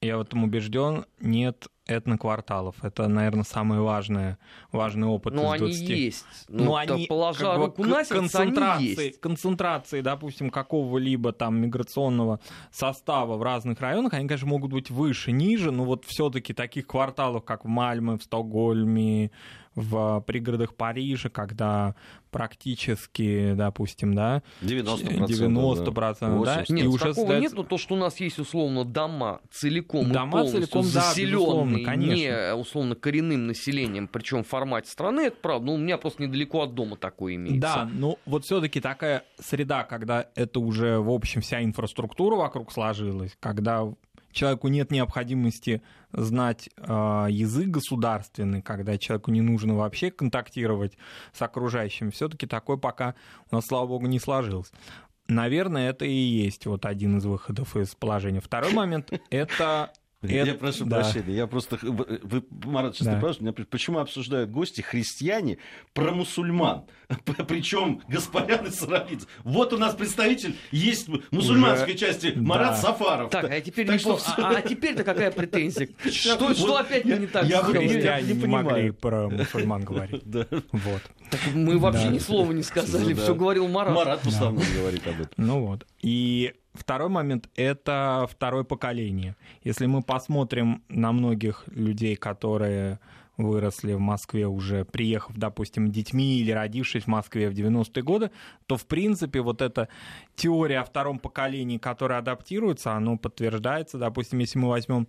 [0.01, 2.77] я в этом убежден, нет этнокварталов.
[2.83, 4.37] Это, наверное, самый важный,
[4.73, 5.81] важный опыт Но из 20.
[5.81, 6.27] они есть.
[6.49, 9.21] Ну, ну они, положа как руку на концентрации, они есть.
[9.21, 12.41] концентрации, допустим, какого-либо там миграционного
[12.73, 17.45] состава в разных районах, они, конечно, могут быть выше, ниже, но вот все-таки таких кварталов,
[17.45, 19.31] как в Мальме, в Стокгольме,
[19.77, 21.95] в пригородах Парижа, когда
[22.31, 27.41] практически, допустим, да, 90%, 90% да, да, нет, и уже такого создается...
[27.41, 31.95] нет, но то, что у нас есть условно дома целиком дома и целиком, заселенные да,
[31.95, 36.63] не условно коренным населением, причем в формате страны, это правда, ну, у меня просто недалеко
[36.63, 37.61] от дома такое имеется.
[37.61, 43.37] Да, ну вот все-таки такая среда, когда это уже, в общем, вся инфраструктура вокруг сложилась,
[43.41, 43.87] когда
[44.37, 45.83] человеку нет необходимости
[46.13, 50.97] знать э, язык государственный, когда человеку не нужно вообще контактировать
[51.33, 53.15] с окружающим, все-таки такой пока
[53.51, 54.71] у нас, слава богу, не сложилось.
[55.29, 58.41] Наверное, это и есть вот один из выходов из положения.
[58.41, 61.01] Второй момент— это это, я прошу да.
[61.01, 61.79] прощения, я просто...
[61.83, 63.19] Вы, Марат, сейчас да.
[63.19, 65.59] спрашиваете, почему обсуждают гости христиане
[65.93, 66.85] про мусульман?
[67.49, 71.99] Причем господин и Вот у нас представитель есть мусульманской Уже...
[71.99, 72.77] части Марат да.
[72.77, 73.31] Сафаров.
[73.31, 74.19] Так, а теперь, так что...
[74.39, 75.89] а, а теперь-то какая претензия?
[76.11, 80.23] Что, что опять не так я, Христиане не, не могли про мусульман говорить.
[80.27, 80.47] Да.
[80.51, 81.03] Вот.
[81.31, 83.95] Так мы вообще ни слова не сказали, все говорил Марат.
[83.95, 85.33] Марат в основном говорит об этом.
[85.37, 85.87] Ну вот.
[86.03, 89.37] И Второй момент— это второе поколение.
[89.65, 92.99] Если мы посмотрим на многих людей, которые
[93.37, 98.31] выросли в Москве уже, приехав, допустим, детьми или родившись в Москве в 90-е годы,
[98.67, 99.89] то, в принципе, вот эта
[100.35, 103.99] теория о втором поколении, которая адаптируется, она подтверждается.
[103.99, 105.07] Допустим, если мы возьмем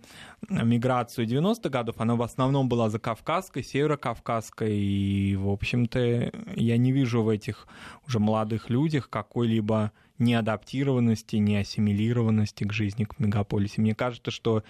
[0.48, 7.22] миграцию 90-х годов, она в основном была закавказской, северокавказской, и, в общем-то, я не вижу
[7.22, 7.66] в этих
[8.06, 13.80] уже молодых людях какой-либо неадаптированности, неассимилированности к жизни в мегаполисе.
[13.80, 14.64] Мне кажется, что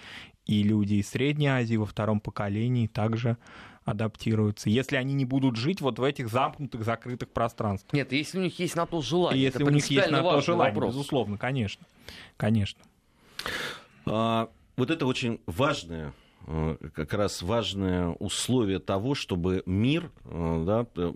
[0.49, 3.37] и люди из Средней Азии во втором поколении также
[3.85, 7.93] адаптируются, если они не будут жить вот в этих замкнутых, закрытых пространствах.
[7.93, 9.43] Нет, если у них есть на то желание.
[9.43, 10.95] Если у них есть на то желание, вопрос.
[10.95, 11.85] безусловно, конечно.
[12.35, 12.81] Конечно.
[14.07, 16.13] А, вот это очень важное
[16.47, 21.13] э, как раз важное условие того, чтобы мир э, да,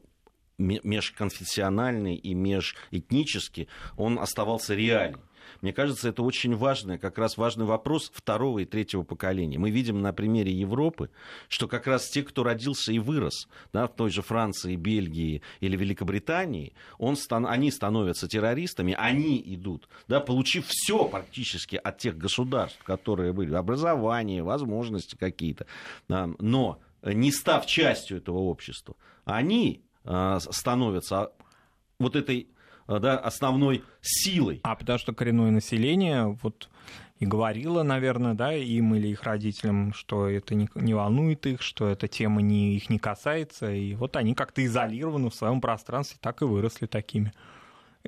[0.60, 3.68] межконфессиональный и межэтнический,
[3.98, 5.22] он оставался реальным.
[5.62, 9.58] Мне кажется, это очень важный, как раз важный вопрос второго и третьего поколения.
[9.58, 11.10] Мы видим на примере Европы,
[11.48, 15.76] что как раз те, кто родился и вырос да, в той же Франции, Бельгии или
[15.78, 23.34] Великобритании, он, они становятся террористами, они идут, да, получив все практически от тех государств, которые
[23.34, 25.66] были, образование, возможности какие-то,
[26.08, 28.96] да, но не став частью этого общества,
[29.26, 31.32] они а, становятся
[32.00, 32.48] вот этой
[32.88, 34.60] да, основной силой.
[34.64, 36.70] А потому что коренное население вот
[37.20, 41.88] и говорило, наверное, да, им или их родителям, что это не, не волнует их, что
[41.88, 46.42] эта тема не, их не касается, и вот они как-то изолированы в своем пространстве, так
[46.42, 47.32] и выросли такими.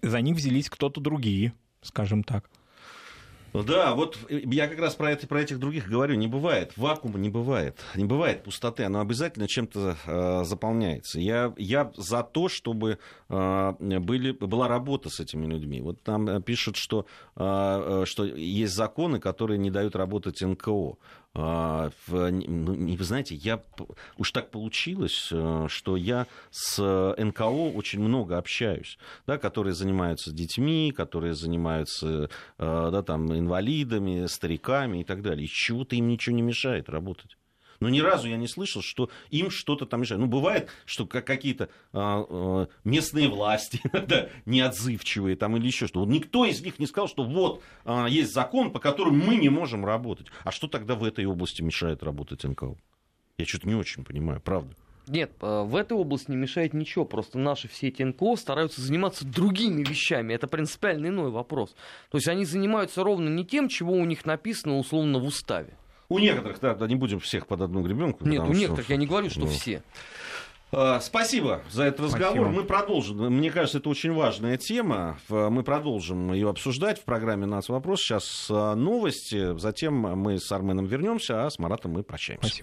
[0.02, 2.50] За них взялись кто-то другие, скажем так.
[3.64, 6.16] Да, вот я как раз про, это, про этих других говорю.
[6.16, 6.74] Не бывает.
[6.76, 7.80] Вакуума не бывает.
[7.96, 8.84] Не бывает пустоты.
[8.84, 11.20] Она обязательно чем-то э, заполняется.
[11.20, 13.00] Я, я за то, чтобы
[13.30, 15.82] э, были, была работа с этими людьми.
[15.82, 20.98] Вот там пишут, что, э, что есть законы, которые не дают работать НКО.
[21.38, 23.62] А, ну, вы знаете, я
[24.18, 26.80] уж так получилось, э, что я с
[27.18, 35.02] НКО очень много общаюсь, да, которые занимаются детьми, которые занимаются э, да, там, инвалидами, стариками
[35.02, 35.46] и так далее.
[35.46, 37.36] И чего-то им ничего не мешает работать.
[37.80, 40.22] Но ни разу я не слышал, что им что-то там мешает.
[40.22, 46.00] Ну, бывает, что какие-то а, а, местные власти да, неотзывчивые там или еще что.
[46.00, 49.50] Вот никто из них не сказал, что вот а, есть закон, по которому мы не
[49.50, 50.28] можем работать.
[50.44, 52.76] А что тогда в этой области мешает работать НКО?
[53.38, 54.74] Я что-то не очень понимаю, правда.
[55.08, 57.06] Нет, в этой области не мешает ничего.
[57.06, 60.34] Просто наши все эти НКО стараются заниматься другими вещами.
[60.34, 61.76] Это принципиально иной вопрос.
[62.10, 65.78] То есть они занимаются ровно не тем, чего у них написано условно в уставе.
[66.10, 68.28] У некоторых, да, да, не будем всех под одну гребенку.
[68.28, 69.82] Нет, у некоторых, что, я не говорю, что ну, все.
[70.72, 72.48] А, спасибо за этот разговор.
[72.48, 72.50] Спасибо.
[72.50, 73.18] Мы продолжим.
[73.18, 75.18] Мне кажется, это очень важная тема.
[75.30, 78.02] Мы продолжим ее обсуждать в программе «Нас вопрос».
[78.02, 82.48] Сейчас а, новости, затем мы с Арменом вернемся, а с Маратом мы прощаемся.
[82.48, 82.54] Спасибо.